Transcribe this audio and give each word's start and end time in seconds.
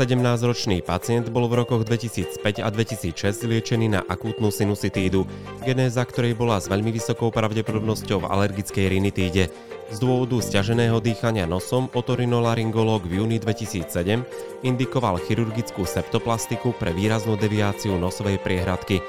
17-ročný 0.00 0.80
pacient 0.80 1.28
bol 1.28 1.44
v 1.44 1.60
rokoch 1.60 1.84
2005 1.84 2.64
a 2.64 2.72
2006 2.72 3.44
liečený 3.44 3.92
na 3.92 4.00
akútnu 4.00 4.48
sinusitídu, 4.48 5.28
genéza 5.60 6.08
ktorej 6.08 6.32
bola 6.32 6.56
s 6.56 6.72
veľmi 6.72 6.88
vysokou 6.88 7.28
pravdepodobnosťou 7.28 8.24
v 8.24 8.30
alergickej 8.32 8.96
rinitíde. 8.96 9.52
Z 9.92 9.96
dôvodu 10.00 10.40
stiaženého 10.40 11.04
dýchania 11.04 11.44
nosom 11.44 11.92
otorinolaryngológ 11.92 13.12
v 13.12 13.20
júni 13.20 13.36
2007 13.36 14.24
indikoval 14.64 15.20
chirurgickú 15.20 15.84
septoplastiku 15.84 16.72
pre 16.72 16.96
výraznú 16.96 17.36
deviáciu 17.36 18.00
nosovej 18.00 18.40
priehradky. 18.40 19.04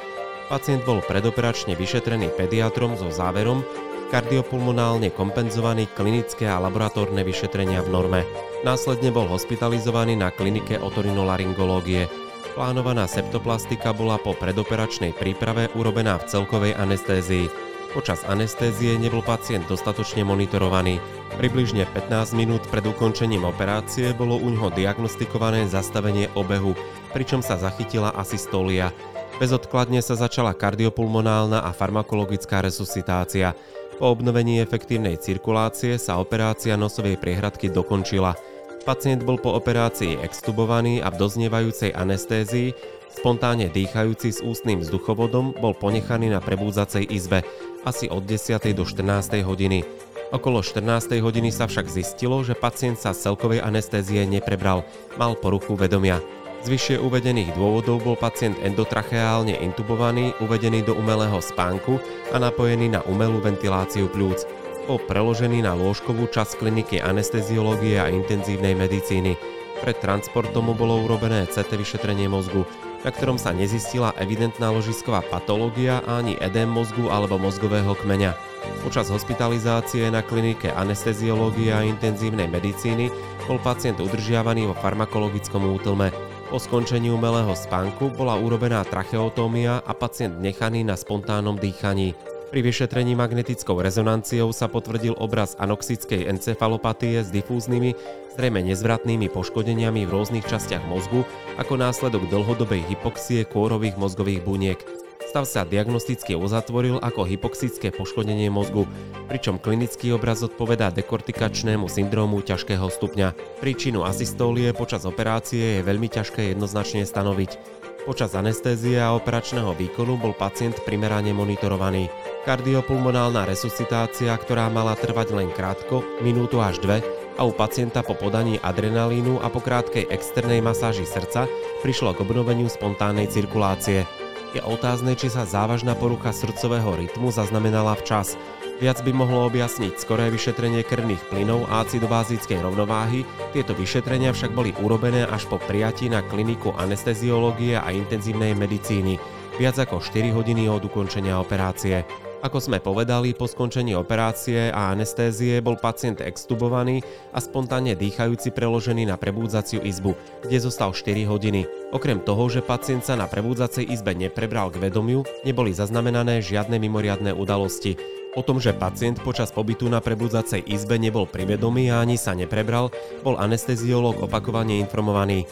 Pacient 0.51 0.83
bol 0.83 0.99
predoperačne 0.99 1.79
vyšetrený 1.79 2.35
pediatrom 2.35 2.99
so 2.99 3.07
záverom, 3.07 3.63
kardiopulmonálne 4.11 5.07
kompenzovaný 5.15 5.87
klinické 5.95 6.43
a 6.43 6.59
laboratórne 6.59 7.23
vyšetrenia 7.23 7.79
v 7.79 7.89
norme. 7.95 8.21
Následne 8.67 9.07
bol 9.07 9.23
hospitalizovaný 9.31 10.19
na 10.19 10.35
klinike 10.35 10.75
otorinolaryngológie. 10.75 12.11
Plánovaná 12.51 13.07
septoplastika 13.07 13.95
bola 13.95 14.19
po 14.19 14.35
predoperačnej 14.35 15.15
príprave 15.15 15.71
urobená 15.79 16.19
v 16.19 16.27
celkovej 16.27 16.75
anestézii. 16.75 17.47
Počas 17.95 18.27
anestézie 18.27 18.99
nebol 18.99 19.23
pacient 19.23 19.63
dostatočne 19.71 20.27
monitorovaný. 20.27 20.99
Približne 21.39 21.87
15 21.95 22.35
minút 22.35 22.67
pred 22.67 22.83
ukončením 22.83 23.47
operácie 23.47 24.11
bolo 24.11 24.35
u 24.35 24.51
ňoho 24.51 24.75
diagnostikované 24.75 25.67
zastavenie 25.71 26.27
obehu, 26.35 26.75
pričom 27.15 27.39
sa 27.39 27.55
zachytila 27.55 28.11
asystólia. 28.15 28.91
Bezodkladne 29.39 30.03
sa 30.05 30.13
začala 30.13 30.53
kardiopulmonálna 30.53 31.63
a 31.63 31.71
farmakologická 31.73 32.61
resuscitácia. 32.61 33.57
Po 34.01 34.17
obnovení 34.17 34.57
efektívnej 34.57 35.13
cirkulácie 35.21 36.01
sa 36.01 36.17
operácia 36.17 36.73
nosovej 36.73 37.21
priehradky 37.21 37.69
dokončila. 37.69 38.33
Pacient 38.81 39.21
bol 39.21 39.37
po 39.37 39.53
operácii 39.53 40.17
extubovaný 40.25 41.05
a 41.05 41.13
v 41.13 41.21
doznievajúcej 41.21 41.93
anestézii, 41.93 42.73
spontánne 43.13 43.69
dýchajúci 43.69 44.33
s 44.33 44.41
ústnym 44.41 44.81
vzduchovodom, 44.81 45.53
bol 45.53 45.77
ponechaný 45.77 46.33
na 46.33 46.41
prebúdzacej 46.41 47.13
izbe 47.13 47.45
asi 47.85 48.09
od 48.09 48.25
10. 48.25 48.73
do 48.73 48.89
14. 48.89 49.37
hodiny. 49.45 49.85
Okolo 50.33 50.65
14. 50.65 51.21
hodiny 51.21 51.53
sa 51.53 51.69
však 51.69 51.85
zistilo, 51.85 52.41
že 52.41 52.57
pacient 52.57 52.97
sa 52.97 53.13
z 53.13 53.29
celkovej 53.29 53.61
anestézie 53.61 54.25
neprebral, 54.25 54.81
mal 55.21 55.37
poruchu 55.37 55.77
vedomia. 55.77 56.17
Z 56.61 56.69
vyššie 56.69 56.97
uvedených 57.01 57.57
dôvodov 57.57 58.05
bol 58.05 58.13
pacient 58.13 58.53
endotracheálne 58.61 59.57
intubovaný, 59.65 60.37
uvedený 60.37 60.85
do 60.85 60.93
umelého 60.93 61.41
spánku 61.41 61.97
a 62.29 62.37
napojený 62.37 62.93
na 62.93 63.01
umelú 63.09 63.41
ventiláciu 63.41 64.05
pľúc. 64.13 64.45
Bol 64.85 65.01
preložený 65.09 65.65
na 65.65 65.73
lôžkovú 65.73 66.29
časť 66.29 66.61
kliniky 66.61 67.01
anesteziológie 67.01 67.97
a 67.97 68.13
intenzívnej 68.13 68.77
medicíny. 68.77 69.41
Pred 69.81 69.97
transportom 70.05 70.69
mu 70.69 70.73
bolo 70.77 71.01
urobené 71.01 71.49
CT 71.49 71.73
vyšetrenie 71.81 72.29
mozgu 72.29 72.61
na 73.01 73.09
ktorom 73.09 73.37
sa 73.41 73.49
nezistila 73.53 74.13
evidentná 74.17 74.69
ložisková 74.69 75.25
patológia 75.25 76.05
ani 76.05 76.37
edém 76.37 76.69
mozgu 76.69 77.09
alebo 77.09 77.41
mozgového 77.41 77.97
kmeňa. 77.97 78.37
Počas 78.85 79.09
hospitalizácie 79.09 80.05
na 80.13 80.21
klinike 80.21 80.69
anesteziológie 80.69 81.73
a 81.73 81.85
intenzívnej 81.85 82.45
medicíny 82.45 83.09
bol 83.49 83.57
pacient 83.57 83.97
udržiavaný 83.97 84.69
vo 84.69 84.75
farmakologickom 84.77 85.65
útlme. 85.65 86.30
Po 86.51 86.59
skončení 86.59 87.07
umelého 87.07 87.55
spánku 87.55 88.11
bola 88.11 88.35
urobená 88.35 88.83
tracheotómia 88.83 89.87
a 89.87 89.95
pacient 89.95 90.35
nechaný 90.43 90.83
na 90.83 90.99
spontánnom 90.99 91.55
dýchaní. 91.55 92.11
Pri 92.51 92.59
vyšetrení 92.59 93.15
magnetickou 93.15 93.79
rezonanciou 93.79 94.51
sa 94.51 94.67
potvrdil 94.67 95.15
obraz 95.15 95.55
anoxickej 95.55 96.27
encefalopatie 96.27 97.23
s 97.23 97.31
difúznymi, 97.31 97.95
zrejme 98.35 98.67
nezvratnými 98.67 99.31
poškodeniami 99.31 100.03
v 100.03 100.11
rôznych 100.11 100.43
častiach 100.43 100.83
mozgu 100.91 101.23
ako 101.55 101.79
následok 101.79 102.27
dlhodobej 102.27 102.83
hypoxie 102.83 103.47
kôrových 103.47 103.95
mozgových 103.95 104.43
buniek. 104.43 105.00
Stav 105.31 105.47
sa 105.47 105.63
diagnosticky 105.63 106.35
uzatvoril 106.35 106.99
ako 106.99 107.23
hypoxické 107.23 107.87
poškodenie 107.95 108.51
mozgu, 108.51 108.83
pričom 109.31 109.63
klinický 109.63 110.11
obraz 110.11 110.43
odpovedá 110.43 110.91
dekortikačnému 110.91 111.87
syndrómu 111.87 112.43
ťažkého 112.43 112.91
stupňa. 112.91 113.31
Príčinu 113.63 114.03
asystólie 114.03 114.75
počas 114.75 115.07
operácie 115.07 115.79
je 115.79 115.87
veľmi 115.87 116.11
ťažké 116.11 116.51
jednoznačne 116.51 117.07
stanoviť. 117.07 117.55
Počas 118.03 118.35
anestézie 118.35 118.99
a 118.99 119.15
operačného 119.15 119.71
výkonu 119.71 120.19
bol 120.19 120.35
pacient 120.35 120.75
primerane 120.83 121.31
monitorovaný. 121.31 122.11
Kardiopulmonálna 122.43 123.47
resuscitácia, 123.47 124.35
ktorá 124.35 124.67
mala 124.67 124.99
trvať 124.99 125.31
len 125.31 125.47
krátko, 125.55 126.03
minútu 126.19 126.59
až 126.59 126.83
dve, 126.83 126.99
a 127.39 127.47
u 127.47 127.55
pacienta 127.55 128.03
po 128.03 128.19
podaní 128.19 128.59
adrenalínu 128.59 129.39
a 129.39 129.47
po 129.47 129.63
krátkej 129.63 130.11
externej 130.11 130.59
masáži 130.59 131.07
srdca 131.07 131.47
prišlo 131.79 132.19
k 132.19 132.27
obnoveniu 132.27 132.67
spontánnej 132.67 133.31
cirkulácie. 133.31 134.03
Je 134.51 134.59
otázne, 134.59 135.15
či 135.15 135.31
sa 135.31 135.47
závažná 135.47 135.95
porucha 135.95 136.35
srdcového 136.35 136.99
rytmu 136.99 137.31
zaznamenala 137.31 137.95
včas, 137.95 138.35
Viac 138.81 139.05
by 139.05 139.13
mohlo 139.13 139.45
objasniť 139.45 139.93
skoré 140.01 140.33
vyšetrenie 140.33 140.81
krvných 140.81 141.29
plynov 141.29 141.69
a 141.69 141.85
acidobázickej 141.85 142.65
rovnováhy, 142.65 143.21
tieto 143.53 143.77
vyšetrenia 143.77 144.33
však 144.33 144.57
boli 144.57 144.73
urobené 144.81 145.21
až 145.29 145.45
po 145.45 145.61
prijatí 145.61 146.09
na 146.09 146.25
kliniku 146.25 146.73
anesteziológie 146.73 147.77
a 147.77 147.93
intenzívnej 147.93 148.57
medicíny, 148.57 149.21
viac 149.61 149.77
ako 149.77 150.01
4 150.01 150.33
hodiny 150.33 150.65
od 150.65 150.81
ukončenia 150.81 151.37
operácie. 151.37 152.09
Ako 152.41 152.57
sme 152.57 152.81
povedali, 152.81 153.37
po 153.37 153.45
skončení 153.45 153.93
operácie 153.93 154.73
a 154.73 154.89
anestézie 154.89 155.61
bol 155.61 155.77
pacient 155.77 156.25
extubovaný 156.25 157.05
a 157.29 157.37
spontánne 157.37 157.93
dýchajúci 157.93 158.49
preložený 158.49 159.05
na 159.05 159.13
prebúdzaciu 159.13 159.85
izbu, 159.85 160.17
kde 160.41 160.57
zostal 160.57 160.89
4 160.89 161.29
hodiny. 161.29 161.69
Okrem 161.93 162.17
toho, 162.17 162.49
že 162.49 162.65
pacient 162.65 163.05
sa 163.05 163.13
na 163.13 163.29
prebúdzacej 163.29 163.85
izbe 163.85 164.17
neprebral 164.17 164.73
k 164.73 164.81
vedomiu, 164.81 165.21
neboli 165.45 165.69
zaznamenané 165.69 166.41
žiadne 166.41 166.81
mimoriadne 166.81 167.29
udalosti. 167.29 168.01
O 168.33 168.41
tom, 168.41 168.57
že 168.57 168.73
pacient 168.73 169.21
počas 169.21 169.53
pobytu 169.53 169.85
na 169.85 170.01
prebudzacej 170.01 170.65
izbe 170.65 170.97
nebol 170.97 171.29
privedomý 171.29 171.93
a 171.93 172.01
ani 172.01 172.17
sa 172.17 172.33
neprebral, 172.33 172.89
bol 173.21 173.37
anesteziológ 173.37 174.17
opakovane 174.17 174.81
informovaný. 174.81 175.45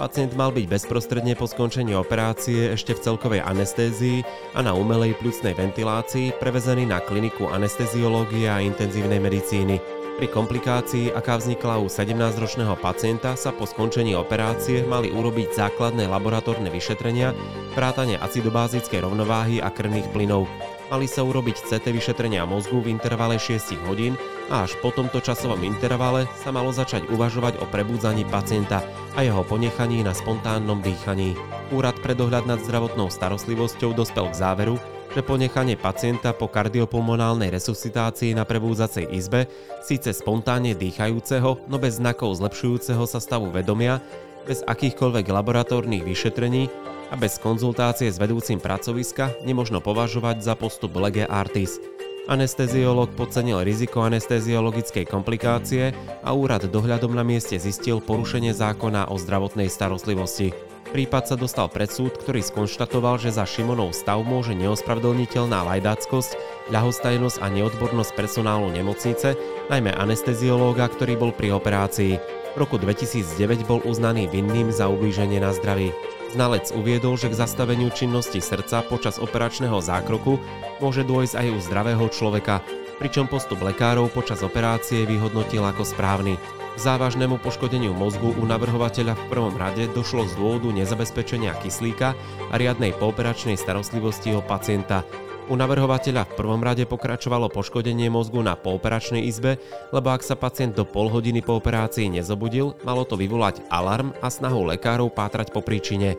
Pacient 0.00 0.32
mal 0.32 0.48
byť 0.48 0.64
bezprostredne 0.64 1.36
po 1.36 1.44
skončení 1.44 1.92
operácie 1.92 2.72
ešte 2.72 2.96
v 2.96 3.04
celkovej 3.04 3.44
anestézii 3.44 4.24
a 4.56 4.64
na 4.64 4.72
umelej 4.72 5.12
pľucnej 5.20 5.52
ventilácii 5.52 6.40
prevezený 6.40 6.88
na 6.88 7.04
kliniku 7.04 7.52
anesteziológie 7.52 8.48
a 8.48 8.64
intenzívnej 8.64 9.20
medicíny. 9.20 9.76
Pri 10.16 10.24
komplikácii, 10.32 11.12
aká 11.12 11.36
vznikla 11.36 11.84
u 11.84 11.92
17-ročného 11.92 12.80
pacienta, 12.80 13.36
sa 13.36 13.52
po 13.52 13.68
skončení 13.68 14.16
operácie 14.16 14.88
mali 14.88 15.12
urobiť 15.12 15.52
základné 15.52 16.08
laboratórne 16.08 16.72
vyšetrenia, 16.72 17.36
vrátane 17.76 18.16
acidobázickej 18.16 19.04
rovnováhy 19.04 19.60
a 19.60 19.68
krvných 19.68 20.08
plynov. 20.16 20.48
Mali 20.90 21.06
sa 21.06 21.22
urobiť 21.22 21.70
CT 21.70 21.86
vyšetrenia 21.94 22.42
mozgu 22.42 22.82
v 22.82 22.90
intervale 22.90 23.38
6 23.38 23.78
hodín 23.86 24.18
a 24.50 24.66
až 24.66 24.74
po 24.82 24.90
tomto 24.90 25.22
časovom 25.22 25.62
intervale 25.62 26.26
sa 26.42 26.50
malo 26.50 26.74
začať 26.74 27.06
uvažovať 27.14 27.62
o 27.62 27.64
prebudzaní 27.70 28.26
pacienta 28.26 28.82
a 29.14 29.22
jeho 29.22 29.46
ponechaní 29.46 30.02
na 30.02 30.10
spontánnom 30.10 30.82
dýchaní. 30.82 31.38
Úrad 31.70 31.94
pre 32.02 32.18
dohľad 32.18 32.50
nad 32.50 32.58
zdravotnou 32.66 33.06
starostlivosťou 33.06 33.94
dospel 33.94 34.34
k 34.34 34.38
záveru, 34.42 34.82
že 35.14 35.22
ponechanie 35.22 35.78
pacienta 35.78 36.34
po 36.34 36.50
kardiopulmonálnej 36.50 37.54
resuscitácii 37.54 38.34
na 38.34 38.42
prebúdzacej 38.42 39.14
izbe, 39.14 39.46
síce 39.86 40.10
spontánne 40.10 40.74
dýchajúceho, 40.74 41.70
no 41.70 41.76
bez 41.78 42.02
znakov 42.02 42.34
zlepšujúceho 42.42 43.06
sa 43.06 43.22
stavu 43.22 43.54
vedomia, 43.54 44.02
bez 44.42 44.66
akýchkoľvek 44.66 45.30
laboratórnych 45.30 46.02
vyšetrení 46.02 46.66
a 47.10 47.14
bez 47.18 47.42
konzultácie 47.42 48.06
s 48.06 48.22
vedúcim 48.22 48.62
pracoviska 48.62 49.34
nemožno 49.42 49.82
považovať 49.82 50.46
za 50.46 50.54
postup 50.54 50.94
lege 51.02 51.26
artis. 51.26 51.82
Anesteziolog 52.30 53.10
podcenil 53.18 53.66
riziko 53.66 54.06
anesteziologickej 54.06 55.02
komplikácie 55.10 55.90
a 56.22 56.30
úrad 56.30 56.62
dohľadom 56.70 57.10
na 57.10 57.26
mieste 57.26 57.58
zistil 57.58 57.98
porušenie 57.98 58.54
zákona 58.54 59.10
o 59.10 59.18
zdravotnej 59.18 59.66
starostlivosti. 59.66 60.54
Prípad 60.90 61.22
sa 61.26 61.36
dostal 61.38 61.70
pred 61.70 61.86
súd, 61.86 62.18
ktorý 62.18 62.42
skonštatoval, 62.42 63.22
že 63.22 63.34
za 63.34 63.46
Šimonov 63.46 63.94
stav 63.94 64.26
môže 64.26 64.58
neospravedlniteľná 64.58 65.62
lajdáckosť, 65.62 66.34
ľahostajnosť 66.74 67.38
a 67.38 67.46
neodbornosť 67.46 68.14
personálu 68.18 68.74
nemocnice, 68.74 69.38
najmä 69.70 69.94
anesteziológa, 69.94 70.90
ktorý 70.90 71.14
bol 71.14 71.30
pri 71.30 71.54
operácii. 71.54 72.18
V 72.54 72.56
roku 72.58 72.78
2009 72.78 73.70
bol 73.70 73.78
uznaný 73.86 74.26
vinným 74.26 74.74
za 74.74 74.90
ublíženie 74.90 75.38
na 75.38 75.54
zdraví. 75.54 75.94
Znalec 76.30 76.70
uviedol, 76.70 77.18
že 77.18 77.26
k 77.26 77.38
zastaveniu 77.42 77.90
činnosti 77.90 78.38
srdca 78.38 78.86
počas 78.86 79.18
operačného 79.18 79.82
zákroku 79.82 80.38
môže 80.78 81.02
dôjsť 81.02 81.34
aj 81.34 81.46
u 81.50 81.58
zdravého 81.58 82.06
človeka, 82.06 82.62
pričom 83.02 83.26
postup 83.26 83.58
lekárov 83.66 84.06
počas 84.14 84.46
operácie 84.46 85.02
vyhodnotil 85.10 85.66
ako 85.66 85.82
správny. 85.82 86.38
K 86.76 86.78
závažnému 86.78 87.42
poškodeniu 87.42 87.90
mozgu 87.90 88.30
u 88.30 88.44
navrhovateľa 88.46 89.18
v 89.18 89.26
prvom 89.26 89.58
rade 89.58 89.90
došlo 89.90 90.30
z 90.30 90.38
dôvodu 90.38 90.70
nezabezpečenia 90.70 91.58
kyslíka 91.58 92.14
a 92.48 92.54
riadnej 92.54 92.94
pooperačnej 92.94 93.58
starostlivosti 93.58 94.30
o 94.30 94.40
pacienta. 94.40 95.02
U 95.50 95.58
navrhovateľa 95.58 96.30
v 96.30 96.36
prvom 96.38 96.62
rade 96.62 96.86
pokračovalo 96.86 97.50
poškodenie 97.50 98.06
mozgu 98.06 98.38
na 98.38 98.54
pooperačnej 98.54 99.26
izbe, 99.26 99.58
lebo 99.90 100.14
ak 100.14 100.22
sa 100.22 100.38
pacient 100.38 100.78
do 100.78 100.86
pol 100.86 101.10
hodiny 101.10 101.42
po 101.42 101.58
operácii 101.58 102.06
nezobudil, 102.06 102.78
malo 102.86 103.02
to 103.02 103.18
vyvolať 103.18 103.66
alarm 103.66 104.14
a 104.22 104.30
snahu 104.30 104.62
lekárov 104.70 105.10
pátrať 105.10 105.50
po 105.50 105.58
príčine. 105.58 106.14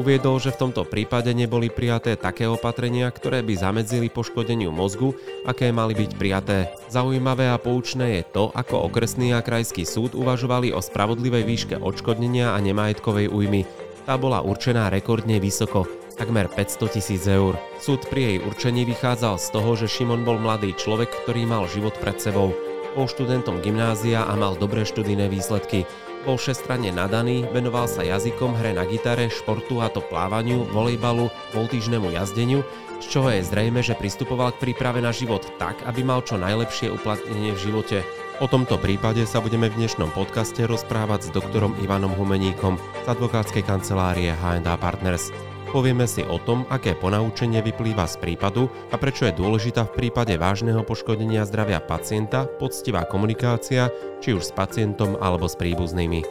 Uviedol, 0.00 0.40
že 0.40 0.56
v 0.56 0.64
tomto 0.64 0.88
prípade 0.88 1.28
neboli 1.36 1.68
prijaté 1.68 2.16
také 2.16 2.48
opatrenia, 2.48 3.12
ktoré 3.12 3.44
by 3.44 3.52
zamedzili 3.52 4.08
poškodeniu 4.08 4.72
mozgu, 4.72 5.12
aké 5.44 5.68
mali 5.76 5.92
byť 5.92 6.10
prijaté. 6.16 6.72
Zaujímavé 6.88 7.52
a 7.52 7.60
poučné 7.60 8.16
je 8.16 8.32
to, 8.32 8.48
ako 8.56 8.88
okresný 8.88 9.36
a 9.36 9.44
krajský 9.44 9.84
súd 9.84 10.16
uvažovali 10.16 10.72
o 10.72 10.80
spravodlivej 10.80 11.44
výške 11.44 11.76
odškodnenia 11.76 12.56
a 12.56 12.58
nemajetkovej 12.64 13.28
újmy. 13.28 13.68
Tá 14.08 14.16
bola 14.16 14.40
určená 14.40 14.88
rekordne 14.88 15.36
vysoko 15.36 15.84
takmer 16.20 16.52
500 16.52 16.92
tisíc 16.92 17.24
eur. 17.24 17.56
Súd 17.80 18.04
pri 18.12 18.20
jej 18.20 18.38
určení 18.44 18.84
vychádzal 18.84 19.40
z 19.40 19.46
toho, 19.56 19.72
že 19.72 19.88
Šimon 19.88 20.20
bol 20.20 20.36
mladý 20.36 20.76
človek, 20.76 21.08
ktorý 21.24 21.48
mal 21.48 21.64
život 21.64 21.96
pred 21.96 22.20
sebou. 22.20 22.52
Bol 22.92 23.08
študentom 23.08 23.64
gymnázia 23.64 24.28
a 24.28 24.36
mal 24.36 24.52
dobré 24.52 24.84
študijné 24.84 25.32
výsledky. 25.32 25.88
Bol 26.28 26.36
všestranne 26.36 26.92
nadaný, 26.92 27.48
venoval 27.48 27.88
sa 27.88 28.04
jazykom, 28.04 28.52
hre 28.52 28.76
na 28.76 28.84
gitare, 28.84 29.32
športu 29.32 29.80
a 29.80 29.88
to 29.88 30.04
plávaniu, 30.04 30.68
volejbalu, 30.68 31.32
voltížnemu 31.56 32.12
jazdeniu, 32.12 32.60
z 33.00 33.06
čoho 33.08 33.32
je 33.32 33.40
zrejme, 33.40 33.80
že 33.80 33.96
pristupoval 33.96 34.52
k 34.52 34.68
príprave 34.68 35.00
na 35.00 35.16
život 35.16 35.40
tak, 35.56 35.80
aby 35.88 36.04
mal 36.04 36.20
čo 36.20 36.36
najlepšie 36.36 36.92
uplatnenie 36.92 37.56
v 37.56 37.62
živote. 37.64 38.04
O 38.44 38.48
tomto 38.48 38.76
prípade 38.76 39.24
sa 39.24 39.40
budeme 39.40 39.72
v 39.72 39.80
dnešnom 39.80 40.12
podcaste 40.12 40.68
rozprávať 40.68 41.28
s 41.28 41.32
doktorom 41.32 41.80
Ivanom 41.80 42.12
Humeníkom 42.12 42.76
z 42.76 43.06
advokátskej 43.08 43.64
kancelárie 43.64 44.36
H&A 44.36 44.76
Partners. 44.76 45.49
Povieme 45.70 46.02
si 46.10 46.26
o 46.26 46.34
tom, 46.42 46.66
aké 46.66 46.98
ponaučenie 46.98 47.62
vyplýva 47.62 48.02
z 48.10 48.18
prípadu 48.18 48.66
a 48.90 48.98
prečo 48.98 49.30
je 49.30 49.38
dôležitá 49.38 49.86
v 49.86 50.02
prípade 50.02 50.34
vážneho 50.34 50.82
poškodenia 50.82 51.46
zdravia 51.46 51.78
pacienta 51.78 52.50
poctivá 52.58 53.06
komunikácia, 53.06 53.86
či 54.18 54.34
už 54.34 54.50
s 54.50 54.52
pacientom 54.52 55.14
alebo 55.22 55.46
s 55.46 55.54
príbuznými. 55.54 56.26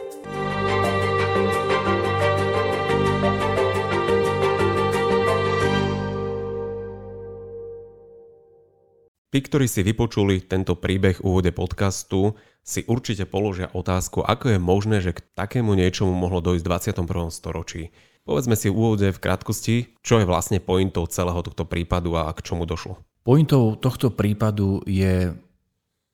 Tí, 9.32 9.38
ktorí 9.40 9.64
si 9.72 9.80
vypočuli 9.80 10.44
tento 10.44 10.76
príbeh 10.76 11.24
úvode 11.24 11.48
podcastu, 11.56 12.36
si 12.60 12.84
určite 12.84 13.24
položia 13.24 13.72
otázku, 13.72 14.20
ako 14.20 14.52
je 14.52 14.58
možné, 14.60 15.00
že 15.00 15.16
k 15.16 15.24
takému 15.32 15.72
niečomu 15.72 16.12
mohlo 16.12 16.44
dojsť 16.44 16.60
v 16.60 16.70
21. 17.00 17.32
storočí. 17.32 18.09
Povedzme 18.30 18.54
si 18.54 18.70
v 18.70 18.78
úvode 18.78 19.10
v 19.10 19.18
krátkosti, 19.18 19.98
čo 20.06 20.22
je 20.22 20.28
vlastne 20.30 20.62
pointou 20.62 21.02
celého 21.10 21.42
tohto 21.42 21.66
prípadu 21.66 22.14
a 22.14 22.30
k 22.30 22.46
čomu 22.46 22.62
došlo. 22.62 23.02
Pointou 23.26 23.74
tohto 23.74 24.14
prípadu 24.14 24.86
je 24.86 25.34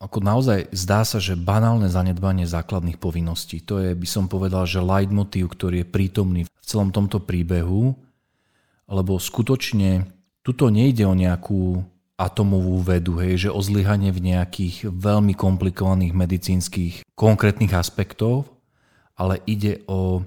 ako 0.00 0.24
naozaj 0.24 0.72
zdá 0.72 1.04
sa, 1.04 1.20
že 1.20 1.36
banálne 1.36 1.92
zanedbanie 1.92 2.48
základných 2.48 2.96
povinností. 2.96 3.60
To 3.68 3.80
je, 3.80 3.92
by 3.92 4.08
som 4.08 4.32
povedal, 4.32 4.64
že 4.64 4.80
leitmotív, 4.80 5.52
ktorý 5.52 5.84
je 5.84 5.92
prítomný 5.92 6.42
v 6.48 6.64
celom 6.64 6.88
tomto 6.88 7.20
príbehu, 7.20 7.96
lebo 8.88 9.20
skutočne 9.20 10.08
tuto 10.40 10.72
nejde 10.72 11.04
o 11.04 11.16
nejakú 11.16 11.84
atomovú 12.16 12.80
vedu, 12.80 13.20
hej, 13.20 13.48
že 13.48 13.50
o 13.52 13.60
zlyhanie 13.60 14.08
v 14.08 14.32
nejakých 14.32 14.88
veľmi 14.88 15.36
komplikovaných 15.36 16.16
medicínskych 16.16 16.94
konkrétnych 17.12 17.76
aspektov, 17.76 18.48
ale 19.16 19.40
ide 19.44 19.84
o 19.84 20.24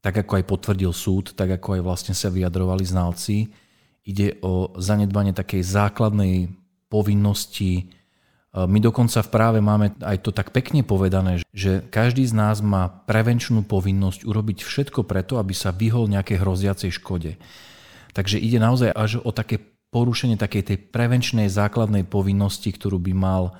tak 0.00 0.24
ako 0.24 0.40
aj 0.40 0.44
potvrdil 0.48 0.92
súd, 0.96 1.36
tak 1.36 1.60
ako 1.60 1.80
aj 1.80 1.82
vlastne 1.84 2.14
sa 2.16 2.32
vyjadrovali 2.32 2.84
znalci, 2.84 3.52
ide 4.04 4.40
o 4.40 4.72
zanedbanie 4.80 5.36
takej 5.36 5.60
základnej 5.60 6.48
povinnosti. 6.88 7.72
E, 7.76 7.84
my 8.64 8.80
dokonca 8.80 9.20
v 9.20 9.32
práve 9.32 9.58
máme 9.60 9.92
aj 10.00 10.24
to 10.24 10.32
tak 10.32 10.56
pekne 10.56 10.80
povedané, 10.80 11.44
že 11.52 11.84
každý 11.92 12.24
z 12.24 12.32
nás 12.32 12.64
má 12.64 12.88
prevenčnú 12.88 13.60
povinnosť 13.68 14.24
urobiť 14.24 14.64
všetko 14.64 15.04
preto, 15.04 15.36
aby 15.36 15.52
sa 15.52 15.70
vyhol 15.70 16.08
nejakej 16.08 16.40
hroziacej 16.40 16.90
škode. 16.96 17.36
Takže 18.16 18.40
ide 18.40 18.58
naozaj 18.58 18.90
až 18.90 19.20
o 19.22 19.30
také 19.30 19.60
porušenie 19.92 20.40
takej 20.40 20.62
tej 20.74 20.78
prevenčnej 20.90 21.46
základnej 21.50 22.08
povinnosti, 22.08 22.72
ktorú 22.72 22.98
by 22.98 23.12
mal 23.14 23.54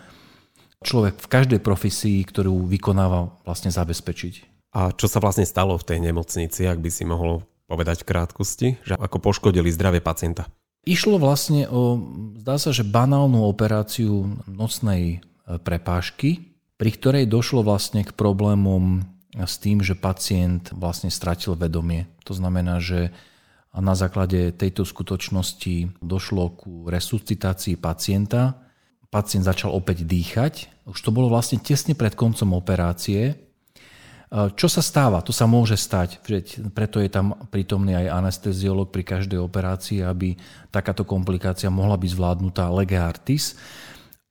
človek 0.80 1.20
v 1.20 1.30
každej 1.30 1.60
profesii, 1.60 2.24
ktorú 2.24 2.64
vykonáva, 2.66 3.34
vlastne 3.44 3.68
zabezpečiť. 3.68 4.49
A 4.70 4.94
čo 4.94 5.10
sa 5.10 5.18
vlastne 5.18 5.42
stalo 5.42 5.74
v 5.74 5.86
tej 5.86 5.98
nemocnici, 5.98 6.62
ak 6.66 6.78
by 6.78 6.90
si 6.90 7.02
mohol 7.02 7.42
povedať 7.66 8.02
v 8.02 8.08
krátkosti, 8.10 8.68
že 8.86 8.94
ako 8.94 9.18
poškodili 9.18 9.70
zdravie 9.70 9.98
pacienta? 10.02 10.46
Išlo 10.86 11.20
vlastne 11.20 11.68
o, 11.68 12.00
zdá 12.40 12.56
sa, 12.56 12.70
že 12.72 12.86
banálnu 12.86 13.44
operáciu 13.44 14.40
nocnej 14.48 15.18
e, 15.20 15.58
prepážky, 15.60 16.56
pri 16.80 16.90
ktorej 16.96 17.24
došlo 17.28 17.60
vlastne 17.60 18.06
k 18.06 18.16
problémom 18.16 19.04
s 19.36 19.60
tým, 19.60 19.84
že 19.84 19.94
pacient 19.94 20.72
vlastne 20.74 21.12
stratil 21.12 21.54
vedomie. 21.54 22.08
To 22.24 22.32
znamená, 22.32 22.80
že 22.80 23.12
na 23.70 23.94
základe 23.94 24.50
tejto 24.50 24.82
skutočnosti 24.82 26.02
došlo 26.02 26.50
ku 26.58 26.72
resuscitácii 26.90 27.78
pacienta. 27.78 28.66
Pacient 29.12 29.46
začal 29.46 29.70
opäť 29.70 30.02
dýchať. 30.02 30.54
Už 30.90 30.98
to 30.98 31.14
bolo 31.14 31.30
vlastne 31.30 31.62
tesne 31.62 31.94
pred 31.94 32.18
koncom 32.18 32.56
operácie 32.56 33.49
čo 34.30 34.70
sa 34.70 34.78
stáva? 34.78 35.26
To 35.26 35.34
sa 35.34 35.50
môže 35.50 35.74
stať, 35.74 36.22
preto 36.70 37.02
je 37.02 37.10
tam 37.10 37.34
prítomný 37.50 37.98
aj 37.98 38.14
anesteziolog 38.22 38.94
pri 38.94 39.02
každej 39.02 39.42
operácii, 39.42 40.06
aby 40.06 40.38
takáto 40.70 41.02
komplikácia 41.02 41.66
mohla 41.66 41.98
byť 41.98 42.10
zvládnutá 42.14 42.70
lege 42.70 42.94
artis. 42.94 43.58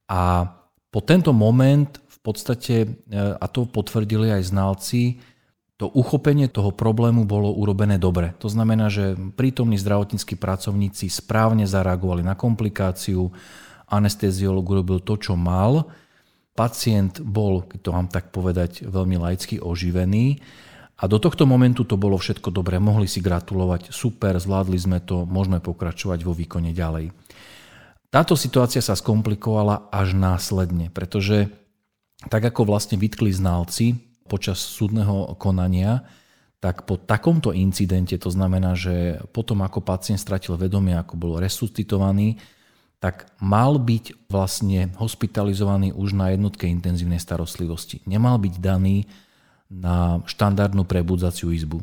A 0.08 0.48
po 0.88 1.04
tento 1.04 1.36
moment 1.36 2.00
v 2.00 2.20
podstate, 2.24 2.76
e, 2.88 2.88
a 3.16 3.46
to 3.52 3.68
potvrdili 3.68 4.32
aj 4.32 4.48
znalci, 4.48 5.20
to 5.80 5.92
uchopenie 5.92 6.48
toho 6.52 6.72
problému 6.76 7.24
bolo 7.24 7.56
urobené 7.56 7.96
dobre. 7.96 8.36
To 8.44 8.52
znamená, 8.52 8.92
že 8.92 9.16
prítomní 9.36 9.80
zdravotníckí 9.80 10.36
pracovníci 10.36 11.08
správne 11.08 11.64
zareagovali 11.68 12.24
na 12.24 12.36
komplikáciu, 12.40 13.32
anesteziolog 13.88 14.64
urobil 14.64 15.00
to, 15.04 15.16
čo 15.16 15.40
mal, 15.40 15.88
pacient 16.60 17.24
bol, 17.24 17.64
keď 17.64 17.80
to 17.80 17.92
mám 17.96 18.12
tak 18.12 18.36
povedať, 18.36 18.84
veľmi 18.84 19.16
laicky 19.16 19.64
oživený. 19.64 20.44
A 21.00 21.08
do 21.08 21.16
tohto 21.16 21.48
momentu 21.48 21.88
to 21.88 21.96
bolo 21.96 22.20
všetko 22.20 22.52
dobré, 22.52 22.76
mohli 22.76 23.08
si 23.08 23.24
gratulovať, 23.24 23.96
super, 23.96 24.36
zvládli 24.36 24.76
sme 24.76 25.00
to, 25.00 25.24
môžeme 25.24 25.64
pokračovať 25.64 26.20
vo 26.28 26.36
výkone 26.36 26.76
ďalej. 26.76 27.16
Táto 28.12 28.36
situácia 28.36 28.84
sa 28.84 29.00
skomplikovala 29.00 29.88
až 29.88 30.20
následne, 30.20 30.92
pretože 30.92 31.48
tak 32.28 32.44
ako 32.44 32.68
vlastne 32.68 33.00
vytkli 33.00 33.32
znalci 33.32 33.96
počas 34.28 34.60
súdneho 34.60 35.40
konania, 35.40 36.04
tak 36.60 36.84
po 36.84 37.00
takomto 37.00 37.56
incidente, 37.56 38.20
to 38.20 38.28
znamená, 38.28 38.76
že 38.76 39.24
potom 39.32 39.64
ako 39.64 39.80
pacient 39.80 40.20
stratil 40.20 40.60
vedomie, 40.60 41.00
ako 41.00 41.16
bol 41.16 41.34
resuscitovaný, 41.40 42.36
tak 43.00 43.32
mal 43.40 43.80
byť 43.80 44.28
vlastne 44.28 44.92
hospitalizovaný 45.00 45.96
už 45.96 46.20
na 46.20 46.36
jednotke 46.36 46.68
intenzívnej 46.68 47.20
starostlivosti. 47.20 48.04
Nemal 48.04 48.36
byť 48.44 48.60
daný 48.60 49.08
na 49.72 50.20
štandardnú 50.28 50.84
prebudzaciu 50.84 51.56
izbu. 51.56 51.80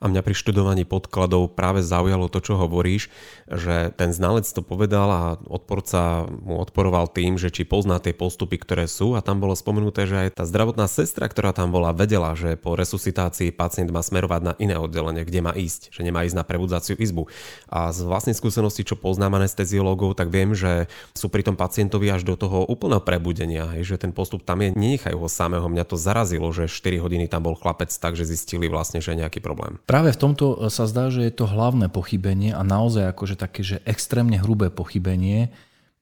A 0.00 0.08
mňa 0.08 0.24
pri 0.24 0.32
študovaní 0.32 0.88
podkladov 0.88 1.52
práve 1.52 1.84
zaujalo 1.84 2.32
to, 2.32 2.40
čo 2.40 2.56
hovoríš, 2.56 3.12
že 3.44 3.92
ten 4.00 4.16
znalec 4.16 4.48
to 4.48 4.64
povedal 4.64 5.08
a 5.12 5.22
odporca 5.44 6.24
mu 6.40 6.56
odporoval 6.56 7.12
tým, 7.12 7.36
že 7.36 7.52
či 7.52 7.68
pozná 7.68 8.00
tie 8.00 8.16
postupy, 8.16 8.56
ktoré 8.56 8.88
sú 8.88 9.12
a 9.12 9.20
tam 9.20 9.44
bolo 9.44 9.52
spomenuté, 9.52 10.08
že 10.08 10.16
aj 10.16 10.40
tá 10.40 10.44
zdravotná 10.48 10.88
sestra, 10.88 11.28
ktorá 11.28 11.52
tam 11.52 11.68
bola, 11.68 11.92
vedela, 11.92 12.32
že 12.32 12.56
po 12.56 12.80
resuscitácii 12.80 13.52
pacient 13.52 13.92
má 13.92 14.00
smerovať 14.00 14.40
na 14.40 14.52
iné 14.56 14.80
oddelenie, 14.80 15.20
kde 15.20 15.44
má 15.44 15.52
ísť, 15.52 15.92
že 15.92 16.00
nemá 16.00 16.24
ísť 16.24 16.40
na 16.40 16.48
prebudzaciu 16.48 16.96
izbu. 16.96 17.28
A 17.68 17.92
z 17.92 18.00
vlastnej 18.08 18.32
skúsenosti, 18.32 18.88
čo 18.88 18.96
poznám 18.96 19.36
anesteziológov, 19.36 20.16
tak 20.16 20.32
viem, 20.32 20.56
že 20.56 20.88
sú 21.12 21.28
pri 21.28 21.44
tom 21.44 21.60
pacientovi 21.60 22.08
až 22.08 22.24
do 22.24 22.40
toho 22.40 22.64
úplného 22.64 23.04
prebudenia, 23.04 23.68
že 23.84 24.00
ten 24.00 24.16
postup 24.16 24.48
tam 24.48 24.64
je, 24.64 24.72
nenechajú 24.72 25.20
ho 25.20 25.28
samého. 25.28 25.68
Mňa 25.68 25.84
to 25.84 26.00
zarazilo, 26.00 26.48
že 26.56 26.72
4 26.72 27.04
hodiny 27.04 27.28
tam 27.28 27.44
bol 27.44 27.52
chlapec, 27.52 27.92
takže 27.92 28.24
zistili 28.24 28.64
vlastne, 28.72 29.04
že 29.04 29.12
je 29.12 29.20
nejaký 29.20 29.44
problém. 29.44 29.76
Práve 29.90 30.14
v 30.14 30.22
tomto 30.22 30.54
e, 30.54 30.70
sa 30.70 30.86
zdá, 30.86 31.10
že 31.10 31.26
je 31.26 31.34
to 31.34 31.50
hlavné 31.50 31.90
pochybenie 31.90 32.54
a 32.54 32.62
naozaj 32.62 33.10
akože 33.10 33.34
také, 33.34 33.66
že 33.66 33.82
extrémne 33.82 34.38
hrubé 34.38 34.70
pochybenie, 34.70 35.50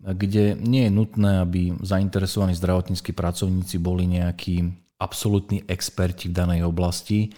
kde 0.05 0.61
nie 0.61 0.87
je 0.87 0.93
nutné, 0.93 1.41
aby 1.41 1.73
zainteresovaní 1.81 2.53
zdravotníckí 2.53 3.17
pracovníci 3.17 3.81
boli 3.81 4.05
nejakí 4.05 4.77
absolútni 5.01 5.65
experti 5.65 6.29
v 6.29 6.37
danej 6.37 6.69
oblasti, 6.69 7.33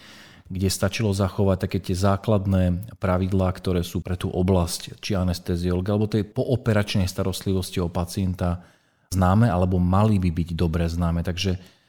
kde 0.51 0.67
stačilo 0.67 1.15
zachovať 1.15 1.71
také 1.71 1.79
tie 1.79 1.95
základné 1.95 2.99
pravidlá, 2.99 3.55
ktoré 3.55 3.87
sú 3.87 4.03
pre 4.03 4.19
tú 4.19 4.27
oblasť, 4.35 4.99
či 4.99 5.15
anesteziolog, 5.15 5.87
alebo 5.87 6.11
tej 6.11 6.27
pooperačnej 6.27 7.07
starostlivosti 7.07 7.79
o 7.79 7.87
pacienta 7.87 8.67
známe, 9.15 9.47
alebo 9.47 9.79
mali 9.79 10.19
by 10.19 10.35
byť 10.35 10.49
dobre 10.59 10.91
známe. 10.91 11.23
Takže 11.23 11.80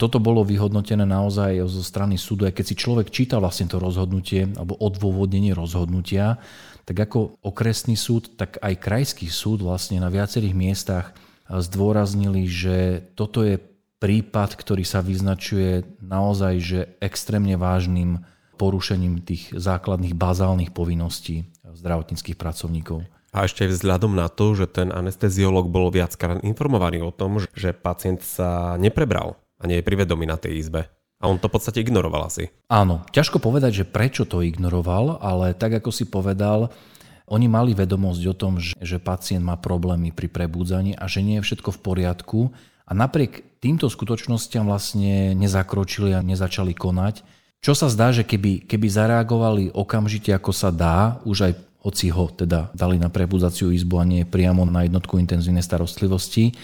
toto 0.00 0.16
bolo 0.16 0.40
vyhodnotené 0.40 1.04
naozaj 1.04 1.60
zo 1.68 1.84
strany 1.84 2.16
súdu, 2.16 2.48
aj 2.48 2.56
keď 2.56 2.64
si 2.72 2.74
človek 2.80 3.12
číta 3.12 3.36
vlastne 3.36 3.68
to 3.68 3.76
rozhodnutie 3.76 4.48
alebo 4.56 4.72
odôvodnenie 4.80 5.52
rozhodnutia, 5.52 6.40
tak 6.88 6.96
ako 7.04 7.36
okresný 7.44 8.00
súd, 8.00 8.32
tak 8.40 8.56
aj 8.64 8.80
krajský 8.80 9.28
súd 9.28 9.60
vlastne 9.60 10.00
na 10.00 10.08
viacerých 10.08 10.56
miestach 10.56 11.12
zdôraznili, 11.52 12.48
že 12.48 13.04
toto 13.12 13.44
je 13.44 13.60
prípad, 14.00 14.56
ktorý 14.56 14.88
sa 14.88 15.04
vyznačuje 15.04 15.84
naozaj 16.00 16.54
že 16.64 16.80
extrémne 17.04 17.60
vážnym 17.60 18.24
porušením 18.56 19.20
tých 19.20 19.52
základných 19.52 20.16
bazálnych 20.16 20.72
povinností 20.72 21.44
zdravotníckých 21.68 22.40
pracovníkov. 22.40 23.04
A 23.30 23.46
ešte 23.46 23.68
vzhľadom 23.68 24.16
na 24.16 24.26
to, 24.32 24.56
že 24.56 24.66
ten 24.66 24.88
anesteziolog 24.90 25.70
bol 25.70 25.92
viackrát 25.92 26.42
informovaný 26.42 27.04
o 27.04 27.14
tom, 27.14 27.38
že 27.52 27.76
pacient 27.76 28.24
sa 28.24 28.74
neprebral 28.80 29.36
a 29.60 29.62
nie 29.68 29.78
je 29.78 29.86
privedomý 29.86 30.24
na 30.24 30.40
tej 30.40 30.56
izbe. 30.56 30.88
A 31.20 31.28
on 31.28 31.36
to 31.36 31.52
v 31.52 31.60
podstate 31.60 31.84
ignoroval 31.84 32.32
asi. 32.32 32.48
Áno, 32.72 33.04
ťažko 33.12 33.44
povedať, 33.44 33.84
že 33.84 33.88
prečo 33.88 34.24
to 34.24 34.40
ignoroval, 34.40 35.20
ale 35.20 35.52
tak 35.52 35.76
ako 35.76 35.92
si 35.92 36.08
povedal, 36.08 36.72
oni 37.30 37.46
mali 37.46 37.76
vedomosť 37.76 38.22
o 38.26 38.34
tom, 38.34 38.56
že, 38.58 38.98
pacient 38.98 39.44
má 39.44 39.54
problémy 39.60 40.10
pri 40.10 40.32
prebúdzaní 40.32 40.96
a 40.96 41.06
že 41.06 41.20
nie 41.20 41.38
je 41.38 41.46
všetko 41.46 41.76
v 41.76 41.82
poriadku 41.84 42.40
a 42.88 42.92
napriek 42.96 43.62
týmto 43.62 43.86
skutočnostiam 43.86 44.66
vlastne 44.66 45.36
nezakročili 45.38 46.16
a 46.16 46.24
nezačali 46.24 46.74
konať. 46.74 47.22
Čo 47.60 47.76
sa 47.76 47.92
zdá, 47.92 48.10
že 48.10 48.24
keby, 48.26 48.66
keby 48.66 48.88
zareagovali 48.88 49.76
okamžite 49.76 50.32
ako 50.34 50.50
sa 50.50 50.72
dá, 50.74 51.22
už 51.28 51.38
aj 51.46 51.52
hoci 51.84 52.10
ho 52.10 52.28
teda 52.32 52.72
dali 52.74 52.98
na 52.98 53.12
prebudzaciu 53.12 53.70
izbu 53.72 54.00
a 54.00 54.08
nie 54.08 54.24
priamo 54.26 54.64
na 54.66 54.88
jednotku 54.88 55.16
intenzívnej 55.20 55.64
starostlivosti, 55.64 56.56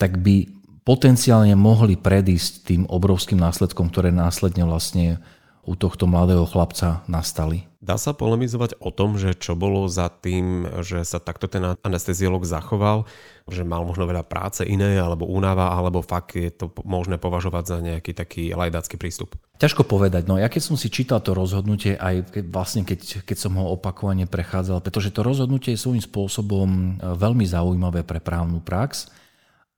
tak 0.00 0.18
by 0.20 0.59
potenciálne 0.84 1.54
mohli 1.56 1.94
predísť 1.96 2.52
tým 2.66 2.82
obrovským 2.88 3.40
následkom, 3.40 3.92
ktoré 3.92 4.10
následne 4.10 4.64
vlastne 4.64 5.20
u 5.64 5.76
tohto 5.76 6.08
mladého 6.08 6.48
chlapca 6.48 7.04
nastali. 7.04 7.68
Dá 7.80 7.96
sa 7.96 8.12
polemizovať 8.12 8.76
o 8.76 8.92
tom, 8.92 9.16
že 9.16 9.32
čo 9.32 9.56
bolo 9.56 9.88
za 9.88 10.12
tým, 10.12 10.68
že 10.84 11.00
sa 11.00 11.16
takto 11.16 11.48
ten 11.48 11.64
anesteziolog 11.80 12.44
zachoval, 12.44 13.08
že 13.48 13.64
mal 13.64 13.88
možno 13.88 14.04
veľa 14.04 14.20
práce 14.28 14.68
iné, 14.68 15.00
alebo 15.00 15.24
únava, 15.24 15.72
alebo 15.72 16.04
fakt 16.04 16.36
je 16.36 16.52
to 16.52 16.68
možné 16.84 17.16
považovať 17.16 17.64
za 17.64 17.76
nejaký 17.80 18.12
taký 18.12 18.52
lajdácky 18.52 19.00
prístup? 19.00 19.32
Ťažko 19.56 19.88
povedať. 19.88 20.28
No 20.28 20.36
ja 20.36 20.52
keď 20.52 20.72
som 20.72 20.76
si 20.76 20.92
čítal 20.92 21.24
to 21.24 21.32
rozhodnutie, 21.32 21.96
aj 21.96 22.36
keď, 22.36 22.44
vlastne 22.52 22.84
keď, 22.84 23.24
keď 23.24 23.36
som 23.36 23.56
ho 23.56 23.72
opakovane 23.72 24.28
prechádzal, 24.28 24.84
pretože 24.84 25.12
to 25.12 25.24
rozhodnutie 25.24 25.72
je 25.72 25.80
svojím 25.80 26.04
spôsobom 26.04 26.68
e, 26.68 26.84
veľmi 27.16 27.48
zaujímavé 27.48 28.04
pre 28.04 28.20
právnu 28.20 28.60
prax, 28.60 29.08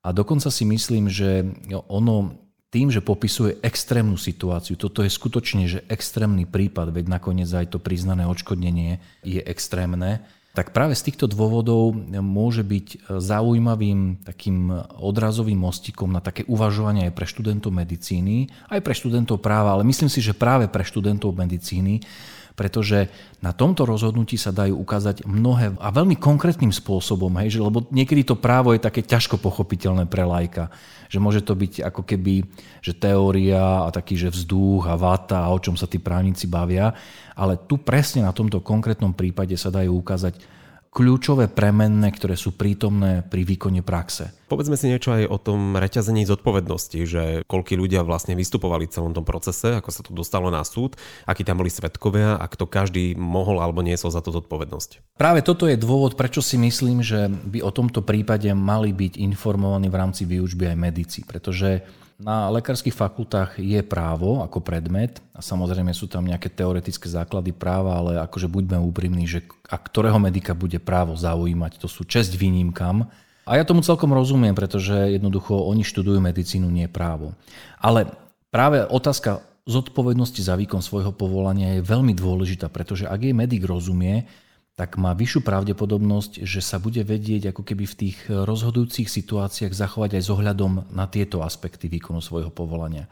a 0.02 0.08
dokonca 0.10 0.50
si 0.50 0.66
myslím, 0.66 1.06
že 1.06 1.46
ono 1.86 2.34
tým, 2.72 2.88
že 2.88 3.04
popisuje 3.04 3.60
extrémnu 3.60 4.16
situáciu, 4.16 4.74
toto 4.74 5.04
je 5.04 5.12
skutočne 5.12 5.68
že 5.68 5.84
extrémny 5.86 6.48
prípad, 6.48 6.90
veď 6.90 7.04
nakoniec 7.06 7.50
aj 7.52 7.76
to 7.76 7.78
priznané 7.78 8.24
odškodnenie 8.26 8.98
je 9.22 9.40
extrémne, 9.44 10.24
tak 10.52 10.76
práve 10.76 10.92
z 10.92 11.08
týchto 11.08 11.32
dôvodov 11.32 11.96
môže 12.20 12.60
byť 12.60 13.08
zaujímavým 13.08 14.20
takým 14.20 14.68
odrazovým 15.00 15.56
mostikom 15.56 16.12
na 16.12 16.20
také 16.20 16.44
uvažovanie 16.44 17.08
aj 17.08 17.16
pre 17.16 17.24
študentov 17.24 17.72
medicíny, 17.72 18.52
aj 18.68 18.84
pre 18.84 18.92
študentov 18.92 19.40
práva, 19.40 19.72
ale 19.72 19.88
myslím 19.88 20.12
si, 20.12 20.20
že 20.20 20.36
práve 20.36 20.68
pre 20.68 20.84
študentov 20.84 21.32
medicíny, 21.32 22.04
pretože 22.52 23.08
na 23.40 23.50
tomto 23.56 23.88
rozhodnutí 23.88 24.36
sa 24.36 24.52
dajú 24.52 24.76
ukázať 24.76 25.24
mnohé 25.24 25.76
a 25.80 25.88
veľmi 25.88 26.16
konkrétnym 26.20 26.70
spôsobom, 26.70 27.32
hej, 27.40 27.56
že, 27.56 27.60
lebo 27.64 27.88
niekedy 27.88 28.28
to 28.28 28.36
právo 28.36 28.76
je 28.76 28.84
také 28.84 29.00
ťažko 29.00 29.40
pochopiteľné 29.40 30.04
pre 30.06 30.22
lajka, 30.22 30.68
že 31.08 31.18
môže 31.20 31.40
to 31.44 31.56
byť 31.56 31.84
ako 31.88 32.02
keby 32.04 32.44
že 32.84 32.96
teória 32.96 33.84
a 33.84 33.92
taký, 33.92 34.16
že 34.16 34.32
vzduch 34.32 34.88
a 34.88 34.96
vata 34.96 35.44
a 35.44 35.52
o 35.52 35.58
čom 35.60 35.76
sa 35.76 35.88
tí 35.88 35.96
právnici 35.96 36.44
bavia, 36.48 36.92
ale 37.32 37.56
tu 37.56 37.80
presne 37.80 38.24
na 38.24 38.32
tomto 38.36 38.60
konkrétnom 38.60 39.16
prípade 39.16 39.56
sa 39.56 39.72
dajú 39.72 39.98
ukázať 40.00 40.61
kľúčové 40.92 41.48
premenné, 41.48 42.12
ktoré 42.12 42.36
sú 42.36 42.52
prítomné 42.52 43.24
pri 43.24 43.48
výkone 43.48 43.80
praxe. 43.80 44.28
Povedzme 44.52 44.76
si 44.76 44.92
niečo 44.92 45.16
aj 45.16 45.24
o 45.24 45.40
tom 45.40 45.72
reťazení 45.80 46.28
zodpovednosti, 46.28 47.00
že 47.08 47.22
koľky 47.48 47.80
ľudia 47.80 48.04
vlastne 48.04 48.36
vystupovali 48.36 48.84
v 48.84 48.92
celom 48.92 49.16
tom 49.16 49.24
procese, 49.24 49.72
ako 49.80 49.88
sa 49.88 50.04
to 50.04 50.12
dostalo 50.12 50.52
na 50.52 50.60
súd, 50.60 51.00
akí 51.24 51.48
tam 51.48 51.64
boli 51.64 51.72
svetkovia 51.72 52.36
a 52.36 52.44
kto 52.44 52.68
každý 52.68 53.16
mohol 53.16 53.64
alebo 53.64 53.80
niesol 53.80 54.12
za 54.12 54.20
to 54.20 54.36
zodpovednosť. 54.36 55.16
Práve 55.16 55.40
toto 55.40 55.64
je 55.64 55.80
dôvod, 55.80 56.12
prečo 56.12 56.44
si 56.44 56.60
myslím, 56.60 57.00
že 57.00 57.32
by 57.32 57.64
o 57.64 57.72
tomto 57.72 58.04
prípade 58.04 58.52
mali 58.52 58.92
byť 58.92 59.16
informovaní 59.16 59.88
v 59.88 59.96
rámci 59.96 60.28
výučby 60.28 60.68
aj 60.68 60.76
medici, 60.76 61.24
pretože 61.24 61.88
na 62.22 62.46
lekárskych 62.54 62.94
fakultách 62.94 63.58
je 63.58 63.82
právo 63.82 64.46
ako 64.46 64.62
predmet 64.62 65.18
a 65.34 65.42
samozrejme 65.42 65.90
sú 65.90 66.06
tam 66.06 66.22
nejaké 66.22 66.46
teoretické 66.46 67.10
základy 67.10 67.50
práva, 67.50 67.98
ale 67.98 68.22
akože 68.22 68.46
buďme 68.46 68.78
úprimní, 68.78 69.26
že 69.26 69.42
a 69.66 69.74
ktorého 69.74 70.22
medika 70.22 70.54
bude 70.54 70.78
právo 70.78 71.18
zaujímať, 71.18 71.82
to 71.82 71.90
sú 71.90 72.06
česť 72.06 72.38
výnimkám. 72.38 73.10
A 73.42 73.58
ja 73.58 73.66
tomu 73.66 73.82
celkom 73.82 74.14
rozumiem, 74.14 74.54
pretože 74.54 74.94
jednoducho 75.18 75.66
oni 75.66 75.82
študujú 75.82 76.22
medicínu, 76.22 76.70
nie 76.70 76.86
právo. 76.86 77.34
Ale 77.82 78.06
práve 78.54 78.86
otázka 78.86 79.42
zodpovednosti 79.66 80.38
za 80.38 80.54
výkon 80.54 80.78
svojho 80.78 81.10
povolania 81.10 81.74
je 81.74 81.82
veľmi 81.82 82.14
dôležitá, 82.14 82.70
pretože 82.70 83.10
ak 83.10 83.18
jej 83.18 83.34
medic 83.34 83.66
rozumie, 83.66 84.30
tak 84.72 84.96
má 84.96 85.12
vyššiu 85.12 85.44
pravdepodobnosť, 85.44 86.48
že 86.48 86.64
sa 86.64 86.80
bude 86.80 87.04
vedieť 87.04 87.52
ako 87.52 87.62
keby 87.62 87.84
v 87.84 87.98
tých 87.98 88.18
rozhodujúcich 88.28 89.04
situáciách 89.04 89.76
zachovať 89.76 90.16
aj 90.16 90.22
s 90.24 90.32
ohľadom 90.32 90.72
na 90.96 91.04
tieto 91.12 91.44
aspekty 91.44 91.92
výkonu 91.92 92.24
svojho 92.24 92.48
povolania. 92.48 93.04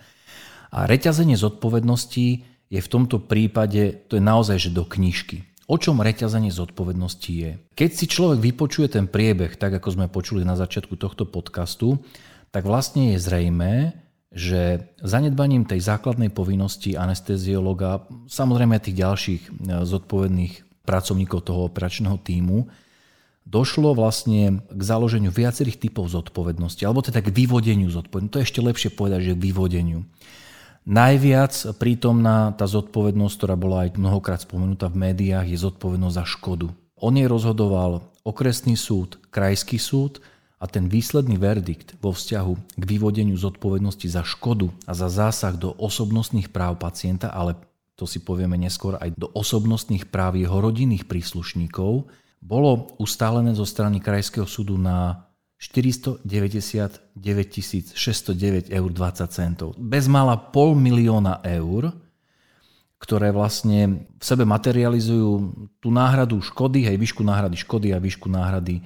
A 0.73 0.89
reťazenie 0.89 1.37
zodpovednosti 1.37 2.27
je 2.71 2.81
v 2.81 2.89
tomto 2.89 3.21
prípade, 3.21 4.07
to 4.09 4.17
je 4.17 4.25
naozaj, 4.25 4.57
že 4.57 4.71
do 4.73 4.87
knižky. 4.87 5.45
O 5.71 5.79
čom 5.79 6.03
reťazenie 6.03 6.51
zodpovednosti 6.51 7.31
je? 7.31 7.51
Keď 7.79 7.91
si 7.95 8.07
človek 8.11 8.43
vypočuje 8.43 8.91
ten 8.91 9.07
priebeh, 9.07 9.55
tak 9.55 9.77
ako 9.79 9.89
sme 9.95 10.07
počuli 10.11 10.43
na 10.43 10.59
začiatku 10.59 10.99
tohto 10.99 11.29
podcastu, 11.29 12.03
tak 12.51 12.67
vlastne 12.67 13.15
je 13.15 13.23
zrejmé, 13.23 13.95
že 14.31 14.91
zanedbaním 15.03 15.67
tej 15.67 15.83
základnej 15.83 16.31
povinnosti 16.31 16.95
anesteziologa, 16.95 18.07
samozrejme 18.31 18.79
tých 18.79 18.99
ďalších 18.99 19.43
e, 19.43 19.51
zodpovedných 19.83 20.70
pracovníkov 20.85 21.47
toho 21.47 21.67
operačného 21.69 22.17
týmu, 22.21 22.69
došlo 23.49 23.97
vlastne 23.97 24.63
k 24.71 24.81
založeniu 24.81 25.35
viacerých 25.35 25.89
typov 25.89 26.13
zodpovednosti, 26.13 26.83
alebo 26.87 27.03
teda 27.03 27.19
k 27.25 27.35
vyvodeniu 27.35 27.91
zodpovednosti. 27.91 28.33
To 28.33 28.41
je 28.41 28.47
ešte 28.47 28.61
lepšie 28.63 28.91
povedať, 28.95 29.33
že 29.33 29.35
vyvodeniu. 29.35 30.07
Najviac 30.89 31.77
prítomná 31.77 32.57
tá 32.57 32.65
zodpovednosť, 32.65 33.35
ktorá 33.37 33.55
bola 33.59 33.85
aj 33.85 34.01
mnohokrát 34.01 34.41
spomenutá 34.41 34.89
v 34.89 35.13
médiách, 35.13 35.51
je 35.53 35.59
zodpovednosť 35.61 36.17
za 36.17 36.25
škodu. 36.25 36.73
On 37.01 37.13
jej 37.13 37.29
rozhodoval 37.29 38.05
okresný 38.25 38.77
súd, 38.77 39.21
krajský 39.33 39.77
súd 39.77 40.25
a 40.61 40.69
ten 40.69 40.89
výsledný 40.89 41.41
verdikt 41.41 41.97
vo 42.05 42.13
vzťahu 42.13 42.77
k 42.77 42.85
vyvodeniu 42.85 43.37
zodpovednosti 43.37 44.09
za 44.09 44.21
škodu 44.25 44.69
a 44.85 44.93
za 44.93 45.09
zásah 45.09 45.57
do 45.57 45.73
osobnostných 45.77 46.53
práv 46.53 46.77
pacienta, 46.77 47.33
ale 47.33 47.57
to 48.01 48.09
si 48.09 48.25
povieme 48.25 48.57
neskôr 48.57 48.97
aj 48.97 49.13
do 49.13 49.29
osobnostných 49.37 50.09
práv 50.09 50.41
jeho 50.41 50.57
rodinných 50.57 51.05
príslušníkov, 51.05 52.09
bolo 52.41 52.97
ustálené 52.97 53.53
zo 53.53 53.69
strany 53.69 54.01
Krajského 54.01 54.49
súdu 54.49 54.81
na 54.81 55.29
499 55.61 57.13
609 57.93 58.73
eur 58.73 58.89
20 58.89 59.29
centov. 59.29 59.77
Bez 59.77 60.09
mala 60.09 60.41
pol 60.41 60.73
milióna 60.73 61.45
eur, 61.45 61.93
ktoré 62.97 63.29
vlastne 63.29 64.09
v 64.17 64.25
sebe 64.25 64.49
materializujú 64.49 65.53
tú 65.77 65.93
náhradu 65.93 66.41
škody, 66.41 66.89
hej, 66.89 66.97
výšku 66.97 67.21
náhrady 67.21 67.61
škody 67.61 67.93
a 67.93 68.01
výšku 68.01 68.33
náhrady 68.33 68.81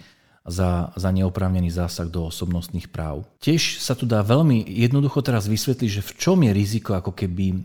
za, 0.44 0.92
za 0.92 1.08
neoprávnený 1.08 1.72
zásah 1.72 2.04
do 2.04 2.28
osobnostných 2.28 2.92
práv. 2.92 3.24
Tiež 3.40 3.80
sa 3.80 3.96
tu 3.96 4.04
dá 4.04 4.20
veľmi 4.20 4.60
jednoducho 4.60 5.24
teraz 5.24 5.48
vysvetliť, 5.48 5.90
že 5.90 6.02
v 6.04 6.12
čom 6.20 6.38
je 6.44 6.52
riziko 6.52 6.92
ako 6.92 7.16
keby 7.16 7.46
e, 7.48 7.56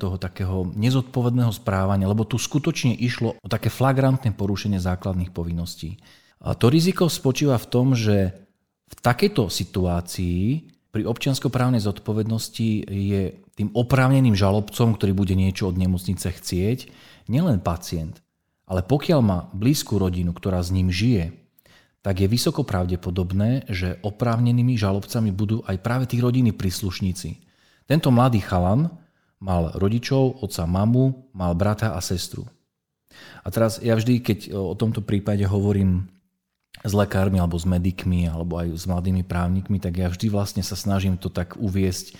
toho 0.00 0.16
takého 0.16 0.72
nezodpovedného 0.72 1.52
správania, 1.52 2.08
lebo 2.08 2.24
tu 2.24 2.40
skutočne 2.40 2.96
išlo 2.96 3.36
o 3.36 3.48
také 3.52 3.68
flagrantné 3.68 4.32
porušenie 4.32 4.80
základných 4.80 5.28
povinností. 5.28 6.00
A 6.40 6.56
to 6.56 6.72
riziko 6.72 7.12
spočíva 7.12 7.60
v 7.60 7.68
tom, 7.68 7.92
že 7.92 8.32
v 8.88 8.94
takejto 8.96 9.52
situácii 9.52 10.72
pri 10.92 11.08
občianskoprávnej 11.08 11.84
zodpovednosti 11.84 12.88
je 12.88 13.22
tým 13.56 13.68
oprávneným 13.76 14.36
žalobcom, 14.36 14.96
ktorý 14.96 15.12
bude 15.12 15.36
niečo 15.36 15.68
od 15.68 15.76
nemocnice 15.76 16.32
chcieť, 16.32 16.88
nielen 17.28 17.60
pacient, 17.60 18.24
ale 18.68 18.80
pokiaľ 18.80 19.20
má 19.20 19.38
blízku 19.52 20.00
rodinu, 20.00 20.32
ktorá 20.32 20.64
s 20.64 20.72
ním 20.72 20.88
žije, 20.88 21.41
tak 22.02 22.18
je 22.18 22.26
vysoko 22.26 22.66
pravdepodobné, 22.66 23.70
že 23.70 24.02
oprávnenými 24.02 24.74
žalobcami 24.74 25.30
budú 25.30 25.62
aj 25.70 25.78
práve 25.78 26.04
tí 26.10 26.18
rodiny 26.18 26.50
príslušníci. 26.50 27.38
Tento 27.86 28.10
mladý 28.10 28.42
chalan 28.42 28.90
mal 29.38 29.70
rodičov, 29.78 30.42
otca, 30.42 30.66
mamu, 30.66 31.30
mal 31.34 31.54
brata 31.54 31.94
a 31.94 32.00
sestru. 32.02 32.46
A 33.46 33.48
teraz 33.54 33.78
ja 33.78 33.94
vždy, 33.94 34.18
keď 34.18 34.38
o 34.54 34.74
tomto 34.74 35.02
prípade 35.02 35.46
hovorím 35.46 36.10
s 36.82 36.92
lekármi 36.96 37.38
alebo 37.38 37.54
s 37.54 37.68
medikmi 37.68 38.26
alebo 38.26 38.58
aj 38.58 38.74
s 38.74 38.84
mladými 38.90 39.22
právnikmi, 39.22 39.78
tak 39.78 40.02
ja 40.02 40.08
vždy 40.10 40.26
vlastne 40.32 40.62
sa 40.66 40.74
snažím 40.74 41.14
to 41.14 41.30
tak 41.30 41.54
uviesť 41.54 42.18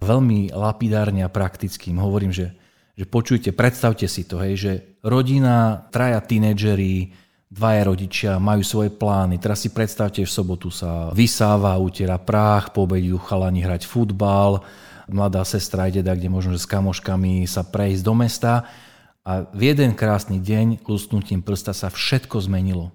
veľmi 0.00 0.50
lapidárne 0.50 1.22
a 1.22 1.30
praktickým. 1.30 2.00
Hovorím, 2.00 2.32
že, 2.32 2.56
že 2.96 3.04
počujte, 3.04 3.52
predstavte 3.52 4.08
si 4.08 4.24
to, 4.24 4.40
hej, 4.40 4.54
že 4.56 4.72
rodina, 5.04 5.86
traja 5.92 6.18
tínedžeri, 6.24 7.12
dvaja 7.50 7.82
rodičia 7.82 8.32
majú 8.38 8.62
svoje 8.62 8.94
plány. 8.94 9.42
Teraz 9.42 9.66
si 9.66 9.74
predstavte, 9.74 10.22
v 10.22 10.30
sobotu 10.30 10.70
sa 10.70 11.10
vysáva, 11.10 11.74
utiera 11.82 12.16
práh, 12.16 12.70
po 12.70 12.86
obediu 12.86 13.18
chalani 13.18 13.66
hrať 13.66 13.90
futbal, 13.90 14.62
mladá 15.10 15.42
sestra 15.42 15.90
ide 15.90 16.06
da, 16.06 16.14
kde 16.14 16.30
možno 16.30 16.54
že 16.54 16.62
s 16.62 16.70
kamoškami 16.70 17.42
sa 17.50 17.66
prejsť 17.66 18.02
do 18.06 18.14
mesta 18.14 18.70
a 19.26 19.42
v 19.50 19.74
jeden 19.74 19.98
krásny 19.98 20.38
deň 20.38 20.86
lusknutím 20.86 21.42
prsta 21.42 21.74
sa 21.74 21.90
všetko 21.90 22.38
zmenilo. 22.46 22.94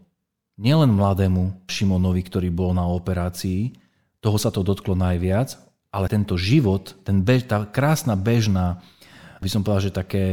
Nielen 0.55 0.95
mladému 0.95 1.67
Šimonovi, 1.67 2.23
ktorý 2.23 2.47
bol 2.47 2.71
na 2.71 2.87
operácii, 2.87 3.75
toho 4.23 4.39
sa 4.39 4.55
to 4.55 4.63
dotklo 4.63 4.95
najviac, 4.95 5.59
ale 5.91 6.07
tento 6.07 6.39
život, 6.39 6.95
ten 7.03 7.19
bež, 7.19 7.51
tá 7.51 7.67
krásna 7.67 8.15
bežná, 8.15 8.79
by 9.43 9.49
som 9.51 9.61
povedal, 9.61 9.91
že 9.91 9.99
také 9.99 10.25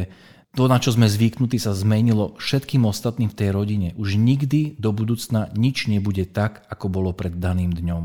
to, 0.53 0.69
na 0.69 0.77
čo 0.77 0.93
sme 0.93 1.09
zvyknutí, 1.09 1.57
sa 1.57 1.73
zmenilo 1.73 2.37
všetkým 2.37 2.85
ostatným 2.85 3.33
v 3.33 3.39
tej 3.39 3.49
rodine. 3.57 3.89
Už 3.97 4.21
nikdy 4.21 4.77
do 4.77 4.93
budúcna 4.93 5.49
nič 5.57 5.89
nebude 5.89 6.29
tak, 6.29 6.69
ako 6.69 6.93
bolo 6.93 7.11
pred 7.17 7.33
daným 7.41 7.73
dňom. 7.73 8.05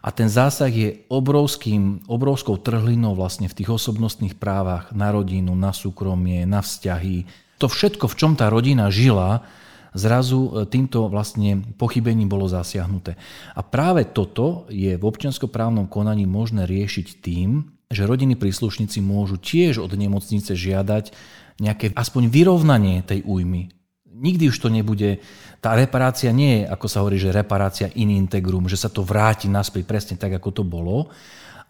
A 0.00 0.08
ten 0.16 0.32
zásah 0.32 0.72
je 0.72 1.04
obrovským, 1.12 2.08
obrovskou 2.08 2.56
trhlinou 2.56 3.12
vlastne 3.12 3.52
v 3.52 3.56
tých 3.60 3.68
osobnostných 3.68 4.40
právach 4.40 4.88
na 4.96 5.12
rodinu, 5.12 5.52
na 5.52 5.76
súkromie, 5.76 6.48
na 6.48 6.64
vzťahy. 6.64 7.28
To 7.60 7.68
všetko, 7.68 8.08
v 8.08 8.16
čom 8.16 8.32
tá 8.32 8.48
rodina 8.48 8.88
žila, 8.88 9.44
zrazu 9.92 10.48
e, 10.48 10.50
týmto 10.64 11.12
vlastne 11.12 11.60
pochybením 11.76 12.32
bolo 12.32 12.48
zasiahnuté. 12.48 13.20
A 13.52 13.60
práve 13.60 14.08
toto 14.08 14.64
je 14.72 14.96
v 14.96 15.04
občianskoprávnom 15.04 15.92
konaní 15.92 16.24
možné 16.24 16.64
riešiť 16.64 17.20
tým, 17.20 17.68
že 17.90 18.06
rodiny 18.06 18.38
príslušníci 18.38 19.02
môžu 19.02 19.34
tiež 19.34 19.82
od 19.82 19.90
nemocnice 19.98 20.54
žiadať 20.54 21.10
nejaké 21.58 21.90
aspoň 21.98 22.30
vyrovnanie 22.30 23.02
tej 23.02 23.26
újmy. 23.26 23.74
Nikdy 24.06 24.54
už 24.54 24.58
to 24.62 24.70
nebude, 24.70 25.18
tá 25.58 25.74
reparácia 25.74 26.30
nie 26.30 26.62
je, 26.62 26.70
ako 26.70 26.86
sa 26.86 27.02
hovorí, 27.02 27.18
že 27.18 27.34
reparácia 27.34 27.90
in 27.98 28.14
integrum, 28.14 28.70
že 28.70 28.78
sa 28.78 28.86
to 28.86 29.02
vráti 29.02 29.50
naspäť 29.50 29.90
presne 29.90 30.14
tak, 30.14 30.38
ako 30.38 30.62
to 30.62 30.62
bolo, 30.62 31.10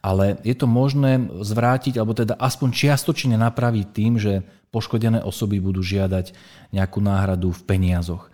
ale 0.04 0.36
je 0.44 0.52
to 0.52 0.68
možné 0.68 1.24
zvrátiť, 1.40 1.96
alebo 1.96 2.12
teda 2.12 2.36
aspoň 2.36 2.68
čiastočne 2.68 3.36
napraviť 3.40 3.86
tým, 3.92 4.20
že 4.20 4.44
poškodené 4.72 5.24
osoby 5.24 5.56
budú 5.56 5.80
žiadať 5.80 6.36
nejakú 6.76 7.00
náhradu 7.00 7.52
v 7.52 7.64
peniazoch. 7.64 8.28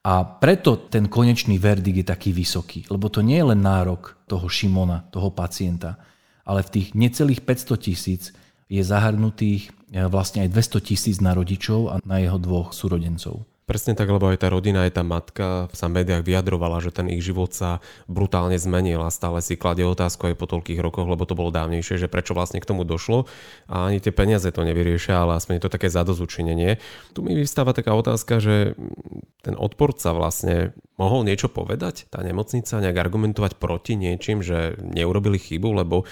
A 0.00 0.24
preto 0.24 0.80
ten 0.80 1.12
konečný 1.12 1.60
verdikt 1.60 2.00
je 2.00 2.06
taký 2.08 2.30
vysoký, 2.32 2.88
lebo 2.88 3.12
to 3.12 3.20
nie 3.20 3.36
je 3.36 3.48
len 3.52 3.60
nárok 3.60 4.16
toho 4.24 4.48
Šimona, 4.48 5.04
toho 5.12 5.28
pacienta, 5.28 6.00
ale 6.46 6.62
v 6.62 6.72
tých 6.80 6.88
necelých 6.94 7.42
500 7.42 7.86
tisíc 7.86 8.22
je 8.70 8.82
zahrnutých 8.82 9.74
e, 9.90 10.06
vlastne 10.06 10.46
aj 10.46 10.54
200 10.54 10.88
tisíc 10.88 11.16
na 11.18 11.34
rodičov 11.34 11.80
a 11.90 11.94
na 12.06 12.22
jeho 12.22 12.38
dvoch 12.38 12.70
súrodencov. 12.70 13.42
Presne 13.70 13.94
tak, 13.94 14.10
lebo 14.10 14.26
aj 14.26 14.42
tá 14.42 14.50
rodina, 14.50 14.82
aj 14.82 14.98
tá 14.98 15.06
matka 15.06 15.70
sa 15.70 15.86
v 15.86 16.02
médiách 16.02 16.26
vyjadrovala, 16.26 16.82
že 16.82 16.90
ten 16.90 17.06
ich 17.06 17.22
život 17.22 17.54
sa 17.54 17.78
brutálne 18.10 18.58
zmenil 18.58 18.98
a 18.98 19.14
stále 19.14 19.38
si 19.38 19.54
kladie 19.54 19.86
otázku 19.86 20.26
aj 20.26 20.34
po 20.34 20.50
toľkých 20.50 20.82
rokoch, 20.82 21.06
lebo 21.06 21.22
to 21.22 21.38
bolo 21.38 21.54
dávnejšie, 21.54 22.02
že 22.02 22.10
prečo 22.10 22.34
vlastne 22.34 22.58
k 22.58 22.66
tomu 22.66 22.82
došlo 22.82 23.30
a 23.70 23.86
ani 23.86 24.02
tie 24.02 24.10
peniaze 24.10 24.50
to 24.50 24.66
nevyriešia, 24.66 25.22
ale 25.22 25.38
aspoň 25.38 25.54
je 25.54 25.62
to 25.62 25.74
také 25.78 25.86
zadozučinenie. 25.86 26.82
Tu 27.14 27.22
mi 27.22 27.38
vystáva 27.38 27.70
taká 27.70 27.94
otázka, 27.94 28.42
že 28.42 28.74
ten 29.46 29.54
odporca 29.54 30.10
vlastne 30.18 30.74
mohol 30.98 31.22
niečo 31.22 31.46
povedať, 31.46 32.10
tá 32.10 32.26
nemocnica 32.26 32.74
nejak 32.74 32.98
argumentovať 32.98 33.54
proti 33.54 33.94
niečím, 33.94 34.42
že 34.42 34.82
neurobili 34.82 35.38
chybu, 35.38 35.86
lebo 35.86 36.10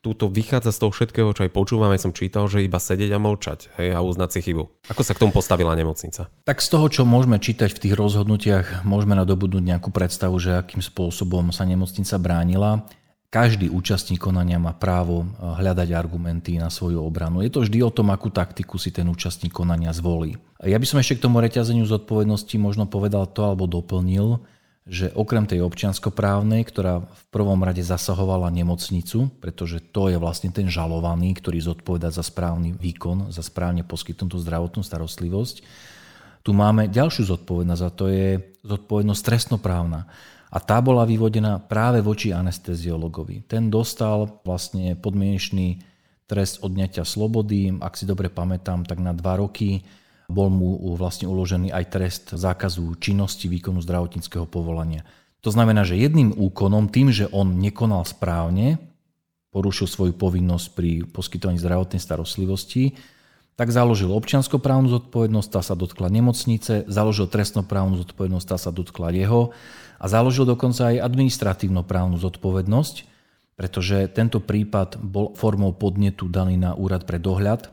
túto 0.00 0.32
vychádza 0.32 0.72
z 0.72 0.80
toho 0.80 0.92
všetkého, 0.92 1.28
čo 1.36 1.44
aj 1.44 1.52
počúvame, 1.52 2.00
som 2.00 2.16
čítal, 2.16 2.48
že 2.48 2.64
iba 2.64 2.80
sedieť 2.80 3.16
a 3.16 3.20
mlčať 3.20 3.68
hej, 3.76 3.92
a 3.92 4.00
uznať 4.00 4.30
si 4.32 4.40
chybu. 4.48 4.64
Ako 4.88 5.04
sa 5.04 5.12
k 5.12 5.20
tomu 5.20 5.32
postavila 5.32 5.76
nemocnica? 5.76 6.32
Tak 6.48 6.58
z 6.64 6.68
toho, 6.72 6.86
čo 6.88 7.02
môžeme 7.04 7.36
čítať 7.36 7.68
v 7.76 7.82
tých 7.88 7.94
rozhodnutiach, 7.94 8.88
môžeme 8.88 9.12
nadobudnúť 9.12 9.76
nejakú 9.76 9.92
predstavu, 9.92 10.40
že 10.40 10.56
akým 10.56 10.80
spôsobom 10.80 11.52
sa 11.52 11.68
nemocnica 11.68 12.16
bránila. 12.16 12.88
Každý 13.30 13.70
účastník 13.70 14.18
konania 14.18 14.58
má 14.58 14.74
právo 14.74 15.22
eh, 15.22 15.28
hľadať 15.38 15.88
argumenty 15.94 16.56
na 16.56 16.72
svoju 16.72 16.98
obranu. 17.04 17.44
Je 17.44 17.52
to 17.52 17.62
vždy 17.62 17.78
o 17.84 17.94
tom, 17.94 18.10
akú 18.10 18.32
taktiku 18.32 18.80
si 18.80 18.90
ten 18.90 19.06
účastník 19.06 19.52
konania 19.54 19.94
zvolí. 19.94 20.40
Ja 20.64 20.80
by 20.80 20.86
som 20.88 20.98
ešte 20.98 21.20
k 21.20 21.24
tomu 21.28 21.38
reťazeniu 21.38 21.86
zodpovednosti 21.86 22.56
možno 22.58 22.88
povedal 22.88 23.28
to 23.30 23.46
alebo 23.46 23.70
doplnil, 23.70 24.42
že 24.90 25.14
okrem 25.14 25.46
tej 25.46 25.62
občianskoprávnej, 25.62 26.66
ktorá 26.66 27.06
v 27.06 27.24
prvom 27.30 27.62
rade 27.62 27.78
zasahovala 27.78 28.50
nemocnicu, 28.50 29.30
pretože 29.38 29.78
to 29.78 30.10
je 30.10 30.18
vlastne 30.18 30.50
ten 30.50 30.66
žalovaný, 30.66 31.38
ktorý 31.38 31.62
zodpoveda 31.62 32.10
za 32.10 32.26
správny 32.26 32.74
výkon, 32.74 33.30
za 33.30 33.46
správne 33.46 33.86
poskytnutú 33.86 34.42
zdravotnú 34.42 34.82
starostlivosť, 34.82 35.62
tu 36.42 36.50
máme 36.50 36.90
ďalšiu 36.90 37.30
zodpovednosť 37.30 37.82
a 37.86 37.94
to 37.94 38.04
je 38.10 38.28
zodpovednosť 38.66 39.22
trestnoprávna. 39.22 40.10
A 40.50 40.58
tá 40.58 40.82
bola 40.82 41.06
vyvodená 41.06 41.62
práve 41.62 42.02
voči 42.02 42.34
anesteziologovi. 42.34 43.46
Ten 43.46 43.70
dostal 43.70 44.42
vlastne 44.42 44.98
podmienečný 44.98 45.78
trest 46.26 46.58
odňatia 46.66 47.06
slobody, 47.06 47.70
ak 47.78 47.94
si 47.94 48.02
dobre 48.08 48.26
pamätám, 48.26 48.82
tak 48.82 48.98
na 48.98 49.14
dva 49.14 49.38
roky 49.38 49.86
bol 50.30 50.48
mu 50.48 50.94
vlastne 50.94 51.26
uložený 51.26 51.74
aj 51.74 51.84
trest 51.90 52.24
zákazu 52.32 52.96
činnosti 52.96 53.50
výkonu 53.50 53.82
zdravotníckého 53.82 54.46
povolania. 54.46 55.02
To 55.42 55.50
znamená, 55.50 55.82
že 55.82 55.98
jedným 55.98 56.36
úkonom, 56.36 56.88
tým, 56.88 57.10
že 57.10 57.28
on 57.34 57.58
nekonal 57.58 58.06
správne, 58.06 58.78
porušil 59.50 59.90
svoju 59.90 60.14
povinnosť 60.14 60.66
pri 60.72 60.90
poskytovaní 61.10 61.58
zdravotnej 61.58 61.98
starostlivosti, 61.98 62.94
tak 63.58 63.74
založil 63.74 64.08
občianskoprávnu 64.08 64.88
zodpovednosť, 64.88 65.48
tá 65.52 65.60
sa 65.60 65.76
dotkla 65.76 66.08
nemocnice, 66.08 66.88
založil 66.88 67.28
trestnoprávnu 67.28 68.00
zodpovednosť, 68.00 68.46
tá 68.46 68.56
sa 68.56 68.72
dotkla 68.72 69.12
jeho 69.12 69.52
a 70.00 70.04
založil 70.08 70.48
dokonca 70.48 70.96
aj 70.96 71.04
administratívnoprávnu 71.04 72.16
zodpovednosť, 72.16 72.94
pretože 73.60 74.08
tento 74.16 74.40
prípad 74.40 74.96
bol 75.04 75.36
formou 75.36 75.76
podnetu 75.76 76.24
daný 76.32 76.56
na 76.56 76.72
úrad 76.72 77.04
pre 77.04 77.20
dohľad 77.20 77.68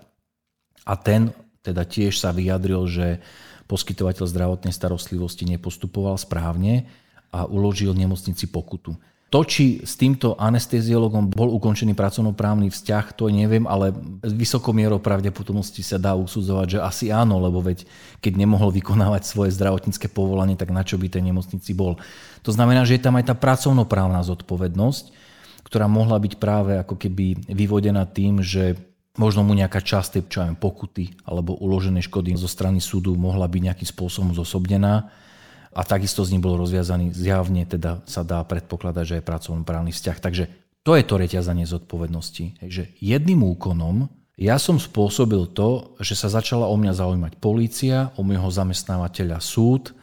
a 0.83 0.93
ten 0.99 1.31
teda 1.67 1.84
tiež 1.84 2.15
sa 2.15 2.32
vyjadril, 2.32 2.88
že 2.88 3.19
poskytovateľ 3.67 4.23
zdravotnej 4.23 4.71
starostlivosti 4.71 5.43
nepostupoval 5.43 6.15
správne 6.15 6.88
a 7.36 7.43
uložil 7.43 7.91
nemocnici 7.91 8.47
pokutu. 8.47 8.95
To, 9.27 9.43
či 9.43 9.84
s 9.84 9.99
týmto 9.99 10.39
anesteziologom 10.39 11.27
bol 11.27 11.51
ukončený 11.51 11.91
pracovnoprávny 11.99 12.71
vzťah, 12.71 13.06
to 13.12 13.27
neviem, 13.27 13.67
ale 13.67 13.91
vysokou 14.23 14.71
mierou 14.71 15.03
pravdepodobnosti 15.03 15.84
sa 15.84 15.99
dá 15.99 16.15
usudzovať, 16.15 16.67
že 16.71 16.80
asi 16.80 17.06
áno, 17.12 17.36
lebo 17.43 17.60
veď 17.60 17.84
keď 18.23 18.39
nemohol 18.39 18.71
vykonávať 18.71 19.27
svoje 19.27 19.51
zdravotnícke 19.51 20.08
povolanie, 20.08 20.56
tak 20.56 20.71
na 20.71 20.80
čo 20.88 20.95
by 20.95 21.12
tej 21.12 21.27
nemocnici 21.27 21.75
bol. 21.75 21.99
To 22.47 22.56
znamená, 22.56 22.88
že 22.88 22.95
je 22.95 23.03
tam 23.03 23.19
aj 23.19 23.27
tá 23.27 23.36
pracovnoprávna 23.36 24.23
zodpovednosť, 24.23 25.12
ktorá 25.67 25.91
mohla 25.91 26.15
byť 26.23 26.34
práve 26.39 26.80
ako 26.80 26.95
keby 26.95 27.51
vyvodená 27.51 28.08
tým, 28.08 28.39
že 28.39 28.80
možno 29.17 29.41
mu 29.41 29.58
nejaká 29.58 29.82
časť 29.82 30.10
tej 30.17 30.23
čo 30.30 30.39
aj 30.45 30.62
pokuty 30.62 31.13
alebo 31.25 31.58
uložené 31.58 31.99
škody 32.06 32.38
zo 32.38 32.47
strany 32.47 32.77
súdu 32.77 33.17
mohla 33.17 33.49
byť 33.49 33.62
nejakým 33.62 33.89
spôsobom 33.89 34.32
zosobnená 34.38 35.10
a 35.77 35.82
takisto 35.86 36.25
z 36.25 36.34
ním 36.34 36.41
bol 36.41 36.58
rozviazaný 36.58 37.13
zjavne, 37.13 37.62
teda 37.69 38.01
sa 38.10 38.25
dá 38.25 38.41
predpokladať, 38.41 39.03
že 39.06 39.15
je 39.21 39.30
pracovnoprávny 39.30 39.93
vzťah. 39.93 40.17
Takže 40.17 40.43
to 40.82 40.97
je 40.97 41.03
to 41.06 41.15
reťazanie 41.21 41.69
zodpovednosti. 41.69 42.65
Že 42.65 42.97
jedným 42.97 43.45
úkonom 43.45 44.10
ja 44.38 44.62
som 44.62 44.77
spôsobil 44.77 45.49
to, 45.49 45.97
že 45.97 46.13
sa 46.13 46.30
začala 46.30 46.69
o 46.69 46.75
mňa 46.77 46.93
zaujímať 46.93 47.34
polícia, 47.41 48.13
o 48.17 48.25
môjho 48.25 48.53
zamestnávateľa 48.53 49.41
súd 49.41 49.97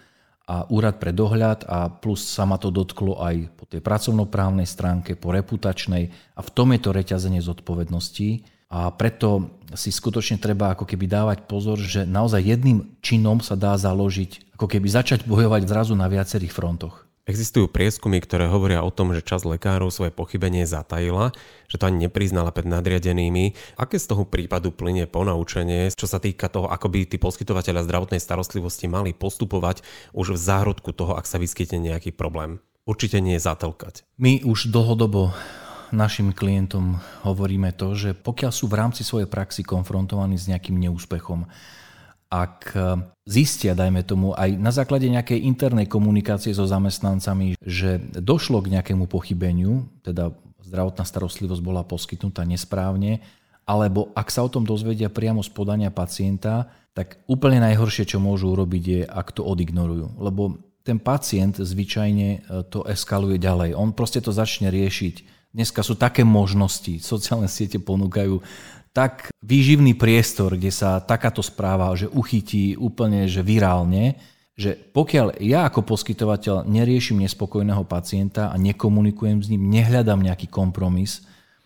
a 0.50 0.66
úrad 0.74 0.98
pre 0.98 1.14
dohľad 1.14 1.70
a 1.70 1.86
plus 1.86 2.26
sa 2.26 2.42
ma 2.42 2.58
to 2.58 2.74
dotklo 2.74 3.22
aj 3.22 3.46
po 3.54 3.64
tej 3.64 3.78
pracovnoprávnej 3.78 4.66
stránke, 4.66 5.14
po 5.14 5.30
reputačnej 5.30 6.10
a 6.34 6.40
v 6.42 6.50
tom 6.50 6.74
je 6.74 6.80
to 6.82 6.90
reťazenie 6.90 7.38
zodpovedností 7.38 8.53
a 8.70 8.90
preto 8.94 9.50
si 9.74 9.90
skutočne 9.90 10.38
treba 10.38 10.72
ako 10.74 10.86
keby 10.86 11.06
dávať 11.06 11.38
pozor, 11.46 11.78
že 11.78 12.06
naozaj 12.06 12.42
jedným 12.42 12.98
činom 13.04 13.42
sa 13.42 13.58
dá 13.58 13.74
založiť, 13.74 14.54
ako 14.54 14.66
keby 14.66 14.86
začať 14.90 15.26
bojovať 15.26 15.66
zrazu 15.66 15.94
na 15.98 16.06
viacerých 16.10 16.54
frontoch. 16.54 17.04
Existujú 17.24 17.72
prieskumy, 17.72 18.20
ktoré 18.20 18.52
hovoria 18.52 18.84
o 18.84 18.92
tom, 18.92 19.16
že 19.16 19.24
čas 19.24 19.48
lekárov 19.48 19.88
svoje 19.88 20.12
pochybenie 20.12 20.68
zatajila, 20.68 21.32
že 21.72 21.80
to 21.80 21.88
ani 21.88 22.04
nepriznala 22.04 22.52
pred 22.52 22.68
nadriadenými. 22.68 23.56
Aké 23.80 23.96
z 23.96 24.12
toho 24.12 24.28
prípadu 24.28 24.68
plynie 24.68 25.08
ponaučenie, 25.08 25.88
čo 25.96 26.04
sa 26.04 26.20
týka 26.20 26.52
toho, 26.52 26.68
ako 26.68 26.92
by 26.92 27.08
tí 27.08 27.16
poskytovateľa 27.16 27.88
zdravotnej 27.88 28.20
starostlivosti 28.20 28.92
mali 28.92 29.16
postupovať 29.16 29.80
už 30.12 30.36
v 30.36 30.38
zárodku 30.38 30.92
toho, 30.92 31.16
ak 31.16 31.24
sa 31.24 31.40
vyskytne 31.40 31.80
nejaký 31.80 32.12
problém? 32.12 32.60
Určite 32.84 33.24
nie 33.24 33.40
zatelkať. 33.40 34.04
My 34.20 34.44
už 34.44 34.68
dlhodobo 34.68 35.32
našim 35.94 36.34
klientom 36.34 36.98
hovoríme 37.22 37.70
to, 37.78 37.94
že 37.94 38.10
pokiaľ 38.12 38.50
sú 38.50 38.66
v 38.66 38.78
rámci 38.78 39.06
svojej 39.06 39.30
praxi 39.30 39.62
konfrontovaní 39.62 40.34
s 40.34 40.50
nejakým 40.50 40.76
neúspechom, 40.76 41.46
ak 42.34 42.74
zistia, 43.22 43.78
dajme 43.78 44.02
tomu, 44.02 44.34
aj 44.34 44.58
na 44.58 44.74
základe 44.74 45.06
nejakej 45.06 45.46
internej 45.46 45.86
komunikácie 45.86 46.50
so 46.50 46.66
zamestnancami, 46.66 47.54
že 47.62 48.02
došlo 48.10 48.58
k 48.58 48.74
nejakému 48.74 49.06
pochybeniu, 49.06 49.86
teda 50.02 50.34
zdravotná 50.66 51.06
starostlivosť 51.06 51.62
bola 51.62 51.86
poskytnutá 51.86 52.42
nesprávne, 52.42 53.22
alebo 53.64 54.10
ak 54.18 54.28
sa 54.28 54.42
o 54.42 54.50
tom 54.50 54.66
dozvedia 54.66 55.08
priamo 55.08 55.40
z 55.40 55.50
podania 55.54 55.94
pacienta, 55.94 56.68
tak 56.92 57.22
úplne 57.30 57.62
najhoršie, 57.64 58.04
čo 58.04 58.18
môžu 58.18 58.52
urobiť, 58.52 58.82
je, 58.82 59.00
ak 59.06 59.34
to 59.34 59.46
odignorujú. 59.46 60.18
Lebo 60.20 60.58
ten 60.84 61.00
pacient 61.00 61.56
zvyčajne 61.56 62.28
e, 62.28 62.38
to 62.68 62.84
eskaluje 62.84 63.40
ďalej. 63.40 63.72
On 63.72 63.90
proste 63.96 64.20
to 64.20 64.30
začne 64.30 64.68
riešiť. 64.68 65.43
Dneska 65.54 65.86
sú 65.86 65.94
také 65.94 66.26
možnosti, 66.26 66.98
sociálne 66.98 67.46
siete 67.46 67.78
ponúkajú 67.78 68.42
tak 68.90 69.30
výživný 69.38 69.94
priestor, 69.94 70.58
kde 70.58 70.74
sa 70.74 70.98
takáto 70.98 71.46
správa, 71.46 71.94
že 71.94 72.10
uchytí 72.10 72.74
úplne 72.74 73.30
že 73.30 73.42
virálne, 73.46 74.18
že 74.58 74.74
pokiaľ 74.74 75.38
ja 75.42 75.66
ako 75.66 75.86
poskytovateľ 75.86 76.66
neriešim 76.66 77.22
nespokojného 77.22 77.86
pacienta 77.86 78.50
a 78.50 78.58
nekomunikujem 78.58 79.42
s 79.42 79.50
ním, 79.50 79.70
nehľadám 79.70 80.22
nejaký 80.22 80.50
kompromis, 80.50 81.22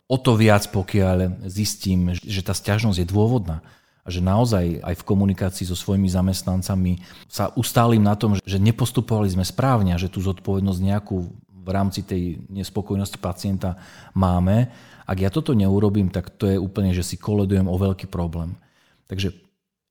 o 0.09 0.17
to 0.17 0.37
viac, 0.37 0.69
pokiaľ 0.73 1.49
zistím, 1.49 2.17
že 2.17 2.41
tá 2.41 2.57
stiažnosť 2.57 3.05
je 3.05 3.09
dôvodná 3.09 3.61
a 4.05 4.09
že 4.09 4.25
naozaj 4.25 4.81
aj 4.81 4.95
v 5.01 5.07
komunikácii 5.09 5.69
so 5.69 5.77
svojimi 5.77 6.09
zamestnancami 6.09 7.05
sa 7.29 7.53
ustálim 7.53 8.01
na 8.01 8.17
tom, 8.17 8.41
že 8.41 8.57
nepostupovali 8.57 9.29
sme 9.29 9.45
správne 9.45 9.93
a 9.93 10.01
že 10.01 10.09
tú 10.09 10.25
zodpovednosť 10.25 10.81
nejakú 10.81 11.29
v 11.69 11.71
rámci 11.77 12.01
tej 12.09 12.41
nespokojnosti 12.49 13.21
pacienta 13.21 13.77
máme. 14.17 14.73
Ak 15.05 15.21
ja 15.21 15.29
toto 15.29 15.53
neurobím, 15.53 16.09
tak 16.09 16.33
to 16.41 16.49
je 16.49 16.57
úplne, 16.57 16.97
že 16.97 17.05
si 17.05 17.21
koledujem 17.21 17.69
o 17.69 17.77
veľký 17.77 18.09
problém. 18.09 18.57
Takže 19.05 19.37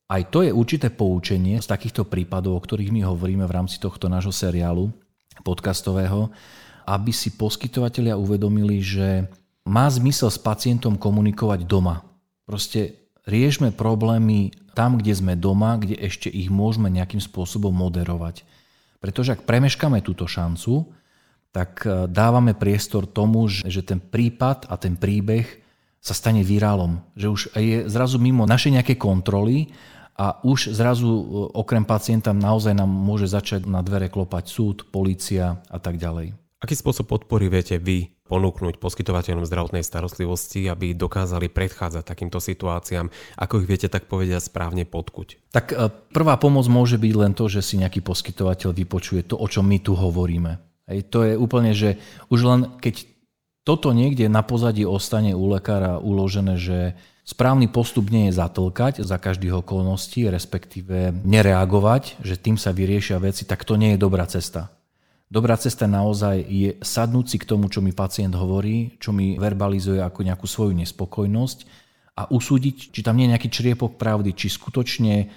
aj 0.10 0.22
to 0.34 0.42
je 0.42 0.50
určité 0.50 0.90
poučenie 0.90 1.62
z 1.62 1.70
takýchto 1.70 2.10
prípadov, 2.10 2.58
o 2.58 2.64
ktorých 2.66 2.90
my 2.90 3.06
hovoríme 3.06 3.46
v 3.46 3.56
rámci 3.56 3.78
tohto 3.78 4.10
nášho 4.10 4.34
seriálu 4.34 4.90
podcastového, 5.46 6.34
aby 6.90 7.12
si 7.14 7.38
poskytovateľia 7.38 8.18
uvedomili, 8.18 8.82
že 8.82 9.30
má 9.68 9.86
zmysel 9.92 10.32
s 10.32 10.40
pacientom 10.40 10.96
komunikovať 10.96 11.68
doma. 11.68 12.08
Proste 12.48 13.12
riešme 13.28 13.76
problémy 13.76 14.56
tam, 14.72 14.96
kde 14.96 15.12
sme 15.12 15.36
doma, 15.36 15.76
kde 15.76 16.00
ešte 16.00 16.32
ich 16.32 16.48
môžeme 16.48 16.88
nejakým 16.88 17.20
spôsobom 17.20 17.76
moderovať. 17.76 18.48
Pretože 19.04 19.36
ak 19.36 19.44
premeškáme 19.44 20.00
túto 20.00 20.24
šancu, 20.26 20.88
tak 21.52 21.84
e, 21.84 22.06
dávame 22.12 22.54
priestor 22.54 23.08
tomu, 23.08 23.48
že 23.48 23.82
ten 23.84 24.00
prípad 24.00 24.70
a 24.70 24.76
ten 24.78 24.96
príbeh 24.96 25.46
sa 25.98 26.14
stane 26.16 26.46
virálom. 26.46 27.04
Že 27.18 27.28
už 27.28 27.42
je 27.58 27.78
zrazu 27.90 28.18
mimo 28.22 28.48
našej 28.48 28.80
nejaké 28.80 28.96
kontroly 28.96 29.76
a 30.18 30.42
už 30.42 30.74
zrazu 30.74 31.08
e, 31.08 31.24
okrem 31.54 31.86
pacienta 31.86 32.34
naozaj 32.34 32.74
nám 32.74 32.90
môže 32.90 33.30
začať 33.30 33.70
na 33.70 33.86
dvere 33.86 34.10
klopať 34.10 34.44
súd, 34.50 34.78
policia 34.90 35.62
a 35.70 35.78
tak 35.78 36.02
ďalej. 36.02 36.34
Aký 36.58 36.74
spôsob 36.74 37.06
podpory 37.06 37.54
viete 37.54 37.78
vy 37.78 38.18
ponúknuť 38.26 38.82
poskytovateľom 38.82 39.46
zdravotnej 39.46 39.86
starostlivosti, 39.86 40.66
aby 40.66 40.98
dokázali 40.98 41.54
predchádzať 41.54 42.02
takýmto 42.02 42.42
situáciám? 42.42 43.14
Ako 43.38 43.62
ich 43.62 43.70
viete 43.70 43.88
tak 43.88 44.10
povedať 44.10 44.42
správne 44.42 44.84
podkuť? 44.90 45.54
Tak 45.54 45.66
e, 45.70 45.76
prvá 46.12 46.36
pomoc 46.42 46.66
môže 46.66 46.98
byť 46.98 47.14
len 47.14 47.38
to, 47.38 47.46
že 47.46 47.62
si 47.62 47.78
nejaký 47.78 48.02
poskytovateľ 48.02 48.74
vypočuje 48.74 49.22
to, 49.30 49.38
o 49.38 49.46
čom 49.46 49.70
my 49.70 49.78
tu 49.80 49.94
hovoríme. 49.94 50.67
Hej, 50.88 51.12
to 51.12 51.28
je 51.28 51.34
úplne, 51.36 51.76
že 51.76 52.00
už 52.32 52.40
len 52.48 52.62
keď 52.80 53.04
toto 53.68 53.92
niekde 53.92 54.32
na 54.32 54.40
pozadí 54.48 54.88
ostane 54.88 55.36
u 55.36 55.52
lekára 55.52 56.00
uložené, 56.00 56.56
že 56.56 56.96
správny 57.28 57.68
postup 57.68 58.08
nie 58.08 58.32
je 58.32 58.40
zatlkať 58.40 59.04
za 59.04 59.20
každých 59.20 59.60
okolností, 59.60 60.32
respektíve 60.32 61.12
nereagovať, 61.28 62.24
že 62.24 62.40
tým 62.40 62.56
sa 62.56 62.72
vyriešia 62.72 63.20
veci, 63.20 63.44
tak 63.44 63.68
to 63.68 63.76
nie 63.76 63.94
je 63.94 64.00
dobrá 64.00 64.24
cesta. 64.24 64.72
Dobrá 65.28 65.60
cesta 65.60 65.92
naozaj 65.92 66.40
je 66.48 66.80
sadnúť 66.80 67.26
si 67.28 67.38
k 67.44 67.44
tomu, 67.52 67.68
čo 67.68 67.84
mi 67.84 67.92
pacient 67.92 68.32
hovorí, 68.32 68.96
čo 68.96 69.12
mi 69.12 69.36
verbalizuje 69.36 70.00
ako 70.00 70.24
nejakú 70.24 70.48
svoju 70.48 70.72
nespokojnosť 70.72 71.68
a 72.16 72.32
usúdiť, 72.32 72.96
či 72.96 73.04
tam 73.04 73.20
nie 73.20 73.28
je 73.28 73.36
nejaký 73.36 73.52
čriepok 73.52 74.00
pravdy, 74.00 74.32
či 74.32 74.48
skutočne 74.48 75.28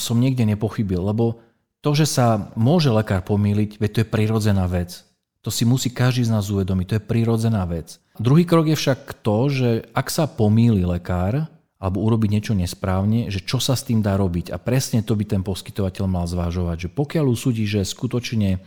som 0.00 0.16
niekde 0.16 0.48
nepochybil. 0.48 1.04
Lebo 1.04 1.49
to, 1.80 1.90
že 1.96 2.06
sa 2.06 2.52
môže 2.56 2.92
lekár 2.92 3.24
pomýliť, 3.24 3.80
veď 3.80 3.90
to 3.90 4.00
je 4.04 4.12
prirodzená 4.12 4.68
vec. 4.68 5.04
To 5.40 5.48
si 5.48 5.64
musí 5.64 5.88
každý 5.88 6.28
z 6.28 6.32
nás 6.36 6.52
uvedomiť, 6.52 6.86
to 6.86 6.96
je 7.00 7.08
prirodzená 7.08 7.64
vec. 7.64 7.96
Druhý 8.20 8.44
krok 8.44 8.68
je 8.68 8.76
však 8.76 9.24
to, 9.24 9.48
že 9.48 9.68
ak 9.96 10.12
sa 10.12 10.28
pomýli 10.28 10.84
lekár, 10.84 11.48
alebo 11.80 12.04
urobiť 12.04 12.28
niečo 12.28 12.52
nesprávne, 12.52 13.32
že 13.32 13.40
čo 13.40 13.56
sa 13.56 13.72
s 13.72 13.88
tým 13.88 14.04
dá 14.04 14.20
robiť. 14.20 14.52
A 14.52 14.60
presne 14.60 15.00
to 15.00 15.16
by 15.16 15.24
ten 15.24 15.40
poskytovateľ 15.40 16.04
mal 16.04 16.28
zvážovať, 16.28 16.76
že 16.86 16.88
pokiaľ 16.92 17.24
usúdi, 17.32 17.64
že 17.64 17.88
skutočne 17.88 18.60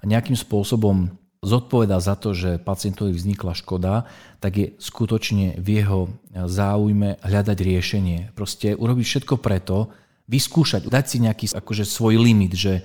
nejakým 0.00 0.32
spôsobom 0.32 1.12
zodpoveda 1.44 2.00
za 2.00 2.16
to, 2.16 2.32
že 2.32 2.56
pacientovi 2.56 3.12
vznikla 3.12 3.52
škoda, 3.52 4.08
tak 4.40 4.52
je 4.56 4.66
skutočne 4.80 5.60
v 5.60 5.68
jeho 5.84 6.00
záujme 6.32 7.20
hľadať 7.20 7.58
riešenie. 7.60 8.18
Proste 8.32 8.72
urobiť 8.72 9.04
všetko 9.04 9.34
preto, 9.36 9.92
vyskúšať, 10.28 10.86
dať 10.86 11.04
si 11.08 11.16
nejaký 11.24 11.46
akože 11.56 11.88
svoj 11.88 12.20
limit, 12.20 12.52
že 12.54 12.84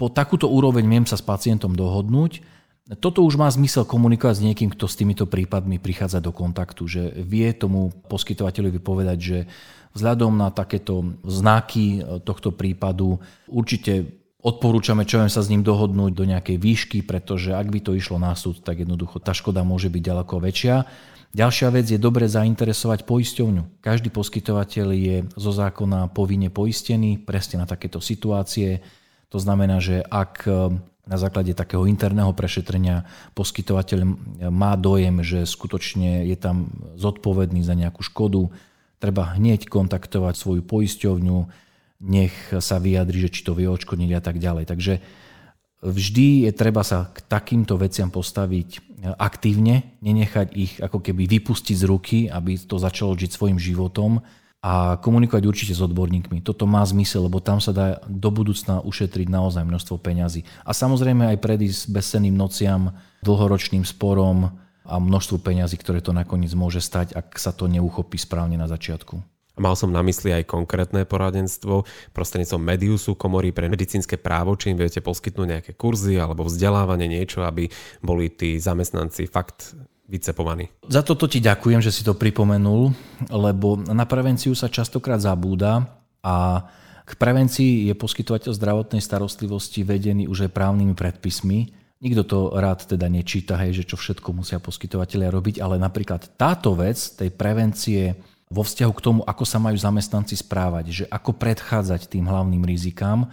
po 0.00 0.08
takúto 0.08 0.48
úroveň 0.48 0.88
viem 0.88 1.04
sa 1.04 1.20
s 1.20 1.24
pacientom 1.24 1.76
dohodnúť. 1.76 2.40
Toto 2.98 3.22
už 3.22 3.36
má 3.38 3.46
zmysel 3.46 3.86
komunikovať 3.86 4.40
s 4.40 4.44
niekým, 4.50 4.72
kto 4.72 4.88
s 4.88 4.98
týmito 4.98 5.28
prípadmi 5.28 5.78
prichádza 5.78 6.18
do 6.18 6.32
kontaktu, 6.34 6.82
že 6.88 7.02
vie 7.22 7.52
tomu 7.54 7.92
poskytovateľovi 8.08 8.80
povedať, 8.82 9.18
že 9.20 9.38
vzhľadom 9.94 10.34
na 10.34 10.48
takéto 10.50 11.14
znaky 11.22 12.02
tohto 12.24 12.50
prípadu 12.50 13.20
určite 13.46 14.19
Odporúčame 14.40 15.04
čo 15.04 15.20
sa 15.28 15.44
s 15.44 15.52
ním 15.52 15.60
dohodnúť 15.60 16.16
do 16.16 16.24
nejakej 16.24 16.56
výšky, 16.56 16.98
pretože 17.04 17.52
ak 17.52 17.68
by 17.68 17.80
to 17.84 17.92
išlo 17.92 18.16
na 18.16 18.32
súd, 18.32 18.64
tak 18.64 18.80
jednoducho 18.80 19.20
tá 19.20 19.36
škoda 19.36 19.60
môže 19.60 19.92
byť 19.92 20.00
ďaleko 20.00 20.34
väčšia. 20.40 20.88
Ďalšia 21.30 21.68
vec 21.70 21.86
je 21.86 22.00
dobre 22.00 22.24
zainteresovať 22.26 23.04
poisťovňu. 23.04 23.84
Každý 23.84 24.08
poskytovateľ 24.10 24.86
je 24.96 25.16
zo 25.36 25.52
zákona 25.52 26.10
povinne 26.10 26.48
poistený 26.48 27.22
presne 27.22 27.62
na 27.62 27.66
takéto 27.68 28.00
situácie. 28.00 28.82
To 29.30 29.38
znamená, 29.38 29.78
že 29.78 30.02
ak 30.02 30.48
e, 30.48 30.74
na 31.06 31.16
základe 31.20 31.54
takého 31.54 31.86
interného 31.86 32.34
prešetrenia 32.34 33.06
poskytovateľ 33.38 33.98
má 34.50 34.74
dojem, 34.74 35.22
že 35.22 35.46
skutočne 35.46 36.26
je 36.26 36.34
tam 36.34 36.72
zodpovedný 36.98 37.62
za 37.62 37.78
nejakú 37.78 38.02
škodu, 38.02 38.50
treba 38.98 39.36
hneď 39.38 39.70
kontaktovať 39.70 40.34
svoju 40.34 40.62
poisťovňu, 40.66 41.38
nech 42.00 42.32
sa 42.58 42.80
vyjadri, 42.80 43.28
že 43.28 43.32
či 43.32 43.44
to 43.44 43.52
vie 43.52 43.68
odškodniť 43.68 44.10
a 44.16 44.20
tak 44.24 44.40
ďalej. 44.40 44.64
Takže 44.64 44.94
vždy 45.84 46.48
je 46.48 46.50
treba 46.56 46.80
sa 46.80 47.12
k 47.12 47.20
takýmto 47.24 47.76
veciam 47.76 48.08
postaviť 48.08 48.80
aktívne, 49.20 49.96
nenechať 50.04 50.48
ich 50.56 50.72
ako 50.80 51.00
keby 51.00 51.28
vypustiť 51.28 51.76
z 51.76 51.84
ruky, 51.88 52.18
aby 52.28 52.56
to 52.60 52.76
začalo 52.76 53.16
žiť 53.16 53.30
svojim 53.32 53.60
životom 53.60 54.20
a 54.60 55.00
komunikovať 55.00 55.44
určite 55.48 55.72
s 55.72 55.80
odborníkmi. 55.80 56.44
Toto 56.44 56.68
má 56.68 56.84
zmysel, 56.84 57.24
lebo 57.24 57.40
tam 57.40 57.64
sa 57.64 57.72
dá 57.72 57.96
do 58.04 58.28
budúcna 58.28 58.84
ušetriť 58.84 59.32
naozaj 59.32 59.64
množstvo 59.64 59.96
peňazí. 59.96 60.44
A 60.68 60.76
samozrejme 60.76 61.32
aj 61.32 61.40
predísť 61.40 61.88
bezsenným 61.88 62.36
nociam, 62.36 62.92
dlhoročným 63.24 63.88
sporom 63.88 64.52
a 64.84 64.94
množstvo 65.00 65.40
peňazí, 65.40 65.80
ktoré 65.80 66.04
to 66.04 66.12
nakoniec 66.12 66.52
môže 66.52 66.84
stať, 66.84 67.16
ak 67.16 67.40
sa 67.40 67.56
to 67.56 67.72
neuchopí 67.72 68.20
správne 68.20 68.60
na 68.60 68.68
začiatku. 68.68 69.39
Mal 69.60 69.76
som 69.76 69.92
na 69.92 70.00
mysli 70.00 70.32
aj 70.32 70.48
konkrétne 70.48 71.04
poradenstvo 71.04 71.84
prostredníctvom 72.16 72.64
Mediusu, 72.64 73.12
komory 73.12 73.52
pre 73.52 73.68
medicínske 73.68 74.16
právo, 74.16 74.56
či 74.56 74.72
im 74.72 74.80
viete 74.80 75.04
poskytnúť 75.04 75.46
nejaké 75.52 75.72
kurzy 75.76 76.16
alebo 76.16 76.48
vzdelávanie, 76.48 77.12
niečo, 77.12 77.44
aby 77.44 77.68
boli 78.00 78.32
tí 78.32 78.56
zamestnanci 78.56 79.28
fakt 79.28 79.76
vycepovaní. 80.08 80.72
Za 80.88 81.04
toto 81.04 81.28
ti 81.28 81.44
ďakujem, 81.44 81.84
že 81.84 81.92
si 81.92 82.00
to 82.00 82.16
pripomenul, 82.16 82.90
lebo 83.28 83.76
na 83.84 84.08
prevenciu 84.08 84.56
sa 84.56 84.72
častokrát 84.72 85.20
zabúda 85.20 85.86
a 86.24 86.64
k 87.04 87.12
prevencii 87.20 87.92
je 87.92 87.94
poskytovateľ 87.94 88.56
zdravotnej 88.56 89.02
starostlivosti 89.04 89.84
vedený 89.84 90.24
už 90.24 90.48
aj 90.48 90.56
právnymi 90.56 90.96
predpismi. 90.96 91.76
Nikto 92.00 92.22
to 92.24 92.38
rád 92.56 92.88
teda 92.88 93.12
nečíta, 93.12 93.60
hej, 93.60 93.84
že 93.84 93.92
čo 93.92 94.00
všetko 94.00 94.32
musia 94.32 94.56
poskytovateľia 94.56 95.28
robiť, 95.28 95.56
ale 95.60 95.76
napríklad 95.76 96.32
táto 96.40 96.72
vec 96.72 96.96
tej 96.96 97.28
prevencie 97.28 98.16
vo 98.50 98.66
vzťahu 98.66 98.92
k 98.98 99.04
tomu, 99.04 99.20
ako 99.22 99.44
sa 99.46 99.62
majú 99.62 99.78
zamestnanci 99.78 100.34
správať, 100.34 100.84
že 100.90 101.04
ako 101.06 101.38
predchádzať 101.38 102.10
tým 102.10 102.26
hlavným 102.26 102.66
rizikám, 102.66 103.30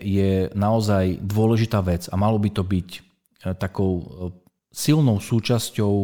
je 0.00 0.48
naozaj 0.56 1.20
dôležitá 1.20 1.84
vec 1.84 2.08
a 2.08 2.16
malo 2.16 2.40
by 2.40 2.50
to 2.54 2.64
byť 2.64 2.88
e, 2.96 3.00
takou 3.60 3.92
e, 4.00 4.04
silnou 4.72 5.20
súčasťou 5.20 5.94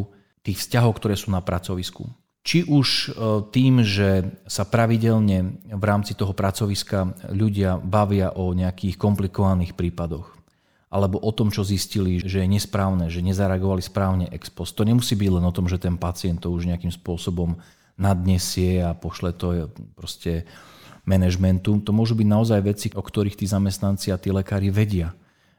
tých 0.45 0.61
vzťahov, 0.61 0.93
ktoré 1.01 1.17
sú 1.17 1.33
na 1.33 1.41
pracovisku. 1.41 2.05
Či 2.45 2.69
už 2.69 2.89
e, 2.89 3.07
tým, 3.49 3.81
že 3.81 4.29
sa 4.45 4.69
pravidelne 4.69 5.65
v 5.65 5.85
rámci 5.89 6.13
toho 6.13 6.37
pracoviska 6.37 7.17
ľudia 7.33 7.81
bavia 7.81 8.35
o 8.37 8.53
nejakých 8.53 9.01
komplikovaných 9.01 9.73
prípadoch, 9.73 10.37
alebo 10.93 11.17
o 11.23 11.33
tom, 11.33 11.49
čo 11.49 11.65
zistili, 11.65 12.21
že 12.21 12.45
je 12.45 12.49
nesprávne, 12.51 13.09
že 13.09 13.25
nezareagovali 13.25 13.81
správne 13.81 14.27
ex 14.29 14.53
post. 14.53 14.77
To 14.77 14.85
nemusí 14.85 15.17
byť 15.17 15.31
len 15.33 15.45
o 15.49 15.55
tom, 15.55 15.65
že 15.65 15.81
ten 15.81 15.97
pacient 15.97 16.45
to 16.45 16.53
už 16.53 16.69
nejakým 16.69 16.93
spôsobom 16.93 17.57
nadnesie 17.95 18.83
a 18.83 18.95
pošle 18.95 19.35
to 19.35 19.71
proste 19.95 20.47
manažmentu. 21.05 21.79
To 21.85 21.93
môžu 21.93 22.17
byť 22.19 22.29
naozaj 22.29 22.61
veci, 22.65 22.87
o 22.95 23.03
ktorých 23.03 23.39
tí 23.39 23.47
zamestnanci 23.47 24.11
a 24.11 24.21
tí 24.21 24.33
lekári 24.33 24.73
vedia, 24.73 25.13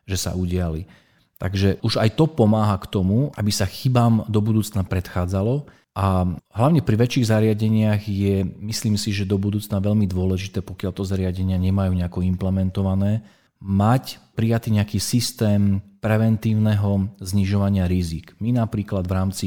že 0.03 0.17
sa 0.19 0.33
udiali. 0.33 0.89
Takže 1.35 1.83
už 1.83 1.99
aj 1.99 2.15
to 2.15 2.31
pomáha 2.31 2.79
k 2.79 2.87
tomu, 2.87 3.29
aby 3.35 3.51
sa 3.51 3.67
chybám 3.67 4.23
do 4.31 4.39
budúcna 4.39 4.87
predchádzalo 4.87 5.67
a 5.95 6.27
hlavne 6.51 6.83
pri 6.83 6.95
väčších 6.95 7.27
zariadeniach 7.31 8.03
je, 8.03 8.43
myslím 8.63 8.99
si, 8.99 9.15
že 9.15 9.27
do 9.27 9.39
budúcna 9.39 9.79
veľmi 9.79 10.07
dôležité, 10.07 10.59
pokiaľ 10.59 10.91
to 10.91 11.07
zariadenia 11.07 11.55
nemajú 11.55 11.95
nejako 11.95 12.19
implementované, 12.23 13.23
mať 13.63 14.19
prijatý 14.35 14.75
nejaký 14.75 14.99
systém 14.99 15.79
preventívneho 16.03 17.15
znižovania 17.23 17.87
rizik. 17.87 18.35
My 18.43 18.51
napríklad 18.51 19.07
v 19.07 19.15
rámci 19.15 19.45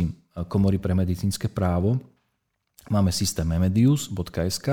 Komory 0.49 0.81
pre 0.81 0.97
medicínske 0.97 1.53
právo 1.53 2.01
máme 2.91 3.13
systém 3.15 3.47
emedius.sk, 3.49 4.67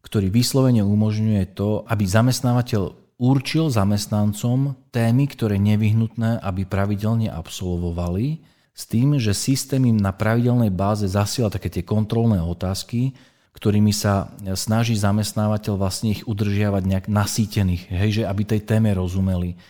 ktorý 0.00 0.26
vyslovene 0.32 0.80
umožňuje 0.80 1.52
to, 1.52 1.84
aby 1.84 2.04
zamestnávateľ 2.08 2.82
určil 3.20 3.68
zamestnancom 3.68 4.74
témy, 4.88 5.28
ktoré 5.28 5.60
nevyhnutné, 5.60 6.40
aby 6.40 6.64
pravidelne 6.64 7.28
absolvovali 7.28 8.40
s 8.72 8.88
tým, 8.88 9.20
že 9.20 9.36
systém 9.36 9.84
im 9.92 10.00
na 10.00 10.08
pravidelnej 10.08 10.72
báze 10.72 11.04
zasiela 11.04 11.52
také 11.52 11.68
tie 11.68 11.84
kontrolné 11.84 12.40
otázky, 12.40 13.12
ktorými 13.52 13.92
sa 13.92 14.32
snaží 14.56 14.96
zamestnávateľ 14.96 15.76
vlastne 15.76 16.16
ich 16.16 16.24
udržiavať 16.24 16.82
nejak 16.88 17.06
nasýtených, 17.12 17.92
hej, 17.92 18.10
že 18.10 18.22
aby 18.24 18.42
tej 18.48 18.64
téme 18.64 18.88
rozumeli. 18.96 19.60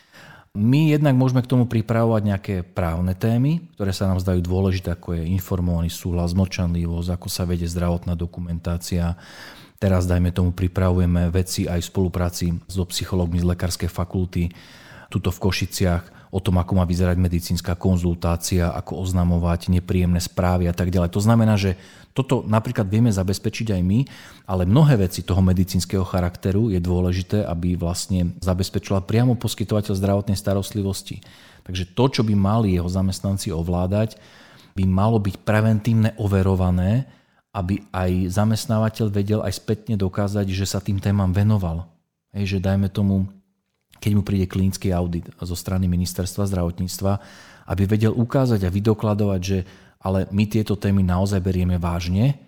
My 0.59 0.91
jednak 0.91 1.15
môžeme 1.15 1.47
k 1.47 1.51
tomu 1.51 1.71
pripravovať 1.71 2.23
nejaké 2.27 2.55
právne 2.67 3.15
témy, 3.15 3.71
ktoré 3.79 3.95
sa 3.95 4.11
nám 4.11 4.19
zdajú 4.19 4.43
dôležité, 4.43 4.99
ako 4.99 5.15
je 5.15 5.31
informovaný 5.31 5.95
súhlas, 5.95 6.35
mlčanlivosť, 6.35 7.15
ako 7.15 7.29
sa 7.31 7.47
vedie 7.47 7.71
zdravotná 7.71 8.19
dokumentácia. 8.19 9.15
Teraz, 9.79 10.11
dajme 10.11 10.35
tomu, 10.35 10.51
pripravujeme 10.51 11.31
veci 11.31 11.71
aj 11.71 11.87
v 11.87 11.91
spolupráci 11.95 12.47
so 12.67 12.83
psychológmi 12.83 13.39
z 13.39 13.47
lekárskej 13.47 13.87
fakulty, 13.87 14.51
tuto 15.07 15.31
v 15.31 15.39
Košiciach 15.39 16.20
o 16.31 16.39
tom, 16.39 16.63
ako 16.63 16.79
má 16.79 16.87
vyzerať 16.87 17.19
medicínska 17.19 17.75
konzultácia, 17.75 18.71
ako 18.71 19.03
oznamovať 19.03 19.75
nepríjemné 19.75 20.23
správy 20.23 20.71
a 20.71 20.75
tak 20.75 20.95
ďalej. 20.95 21.11
To 21.11 21.23
znamená, 21.23 21.59
že 21.59 21.75
toto 22.15 22.43
napríklad 22.47 22.87
vieme 22.87 23.11
zabezpečiť 23.11 23.75
aj 23.75 23.83
my, 23.83 23.99
ale 24.47 24.67
mnohé 24.67 24.99
veci 25.07 25.23
toho 25.27 25.43
medicínskeho 25.43 26.03
charakteru 26.07 26.71
je 26.71 26.79
dôležité, 26.83 27.43
aby 27.47 27.75
vlastne 27.75 28.35
zabezpečila 28.43 29.03
priamo 29.03 29.35
poskytovateľ 29.39 29.95
zdravotnej 29.95 30.39
starostlivosti. 30.39 31.23
Takže 31.67 31.95
to, 31.95 32.05
čo 32.11 32.23
by 32.27 32.35
mali 32.35 32.75
jeho 32.75 32.87
zamestnanci 32.91 33.55
ovládať, 33.55 34.19
by 34.75 34.87
malo 34.87 35.19
byť 35.19 35.35
preventívne 35.43 36.15
overované, 36.19 37.11
aby 37.51 37.83
aj 37.91 38.31
zamestnávateľ 38.31 39.07
vedel 39.11 39.41
aj 39.43 39.59
spätne 39.59 39.99
dokázať, 39.99 40.47
že 40.47 40.67
sa 40.67 40.79
tým 40.79 41.03
témam 41.03 41.35
venoval. 41.35 41.91
Hej, 42.31 42.59
že 42.59 42.59
dajme 42.63 42.87
tomu 42.87 43.27
keď 44.01 44.13
mu 44.17 44.23
príde 44.25 44.49
klinický 44.49 44.91
audit 44.91 45.29
zo 45.39 45.55
strany 45.55 45.87
ministerstva 45.87 46.49
zdravotníctva, 46.49 47.13
aby 47.69 47.83
vedel 47.87 48.17
ukázať 48.17 48.67
a 48.67 48.73
vydokladovať, 48.73 49.41
že 49.45 49.59
ale 50.01 50.25
my 50.33 50.49
tieto 50.49 50.81
témy 50.81 51.05
naozaj 51.05 51.45
berieme 51.45 51.77
vážne 51.77 52.41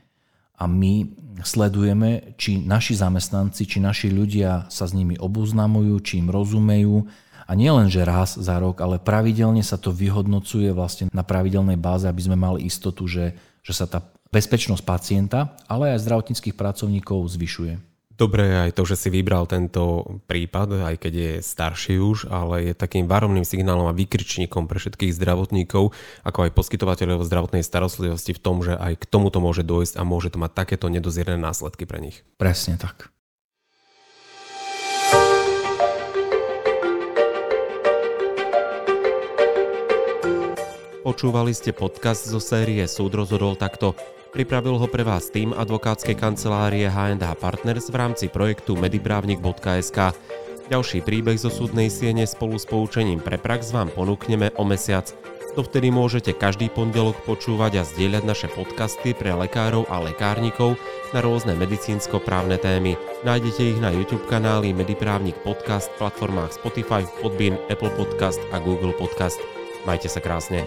a 0.56 0.64
my 0.64 1.12
sledujeme, 1.44 2.32
či 2.40 2.56
naši 2.56 2.96
zamestnanci, 2.96 3.68
či 3.68 3.78
naši 3.78 4.08
ľudia 4.08 4.72
sa 4.72 4.88
s 4.88 4.96
nimi 4.96 5.20
obuznamujú, 5.20 6.00
či 6.00 6.24
im 6.24 6.32
rozumejú 6.32 7.04
a 7.44 7.52
nie 7.52 7.68
len, 7.68 7.92
že 7.92 8.08
raz 8.08 8.40
za 8.40 8.56
rok, 8.56 8.80
ale 8.80 8.96
pravidelne 8.96 9.60
sa 9.60 9.76
to 9.76 9.92
vyhodnocuje 9.92 10.72
vlastne 10.72 11.12
na 11.12 11.20
pravidelnej 11.20 11.76
báze, 11.76 12.08
aby 12.08 12.22
sme 12.24 12.36
mali 12.40 12.64
istotu, 12.64 13.04
že, 13.04 13.36
že 13.60 13.76
sa 13.76 13.84
tá 13.84 14.00
bezpečnosť 14.32 14.80
pacienta, 14.80 15.52
ale 15.68 15.92
aj 15.92 16.08
zdravotníckých 16.08 16.56
pracovníkov 16.56 17.28
zvyšuje. 17.28 17.91
Dobre 18.22 18.46
je 18.46 18.70
aj 18.70 18.78
to, 18.78 18.86
že 18.86 18.94
si 19.02 19.08
vybral 19.10 19.50
tento 19.50 20.06
prípad, 20.30 20.86
aj 20.86 20.94
keď 20.94 21.12
je 21.12 21.32
starší 21.42 21.98
už, 21.98 22.30
ale 22.30 22.70
je 22.70 22.74
takým 22.78 23.10
varovným 23.10 23.42
signálom 23.42 23.90
a 23.90 23.98
vykričníkom 23.98 24.70
pre 24.70 24.78
všetkých 24.78 25.10
zdravotníkov, 25.10 25.90
ako 26.22 26.38
aj 26.46 26.54
poskytovateľov 26.54 27.26
zdravotnej 27.26 27.66
starostlivosti 27.66 28.30
v 28.30 28.38
tom, 28.38 28.62
že 28.62 28.78
aj 28.78 29.02
k 29.02 29.04
tomuto 29.10 29.42
môže 29.42 29.66
dojsť 29.66 29.98
a 29.98 30.06
môže 30.06 30.30
to 30.30 30.38
mať 30.38 30.54
takéto 30.54 30.86
nedozierne 30.86 31.34
následky 31.34 31.82
pre 31.82 31.98
nich. 31.98 32.22
Presne 32.38 32.78
tak. 32.78 33.10
Počúvali 41.02 41.50
ste 41.58 41.74
podcast 41.74 42.30
zo 42.30 42.38
série 42.38 42.86
Súd 42.86 43.18
rozhodol 43.18 43.58
takto. 43.58 43.98
Pripravil 44.32 44.80
ho 44.80 44.88
pre 44.88 45.04
vás 45.04 45.28
tým 45.28 45.52
advokátskej 45.52 46.16
kancelárie 46.16 46.88
H&H 46.88 47.36
Partners 47.36 47.92
v 47.92 47.96
rámci 48.00 48.32
projektu 48.32 48.80
mediprávnik.sk. 48.80 50.16
Ďalší 50.72 51.04
príbeh 51.04 51.36
zo 51.36 51.52
súdnej 51.52 51.92
siene 51.92 52.24
spolu 52.24 52.56
s 52.56 52.64
poučením 52.64 53.20
pre 53.20 53.36
prax 53.36 53.76
vám 53.76 53.92
ponúkneme 53.92 54.56
o 54.56 54.64
mesiac. 54.64 55.12
Dovtedy 55.52 55.92
môžete 55.92 56.32
každý 56.32 56.72
pondelok 56.72 57.20
počúvať 57.28 57.72
a 57.76 57.82
zdieľať 57.84 58.24
naše 58.24 58.48
podcasty 58.48 59.12
pre 59.12 59.36
lekárov 59.36 59.84
a 59.92 60.00
lekárnikov 60.00 60.80
na 61.12 61.20
rôzne 61.20 61.52
medicínsko-právne 61.52 62.56
témy. 62.56 62.96
Nájdete 63.28 63.76
ich 63.76 63.78
na 63.84 63.92
YouTube 63.92 64.24
kanáli 64.32 64.72
Mediprávnik 64.72 65.36
Podcast, 65.44 65.92
platformách 66.00 66.56
Spotify, 66.56 67.04
Podbean, 67.20 67.60
Apple 67.68 67.92
Podcast 68.00 68.40
a 68.48 68.56
Google 68.64 68.96
Podcast. 68.96 69.36
Majte 69.84 70.08
sa 70.08 70.24
krásne. 70.24 70.64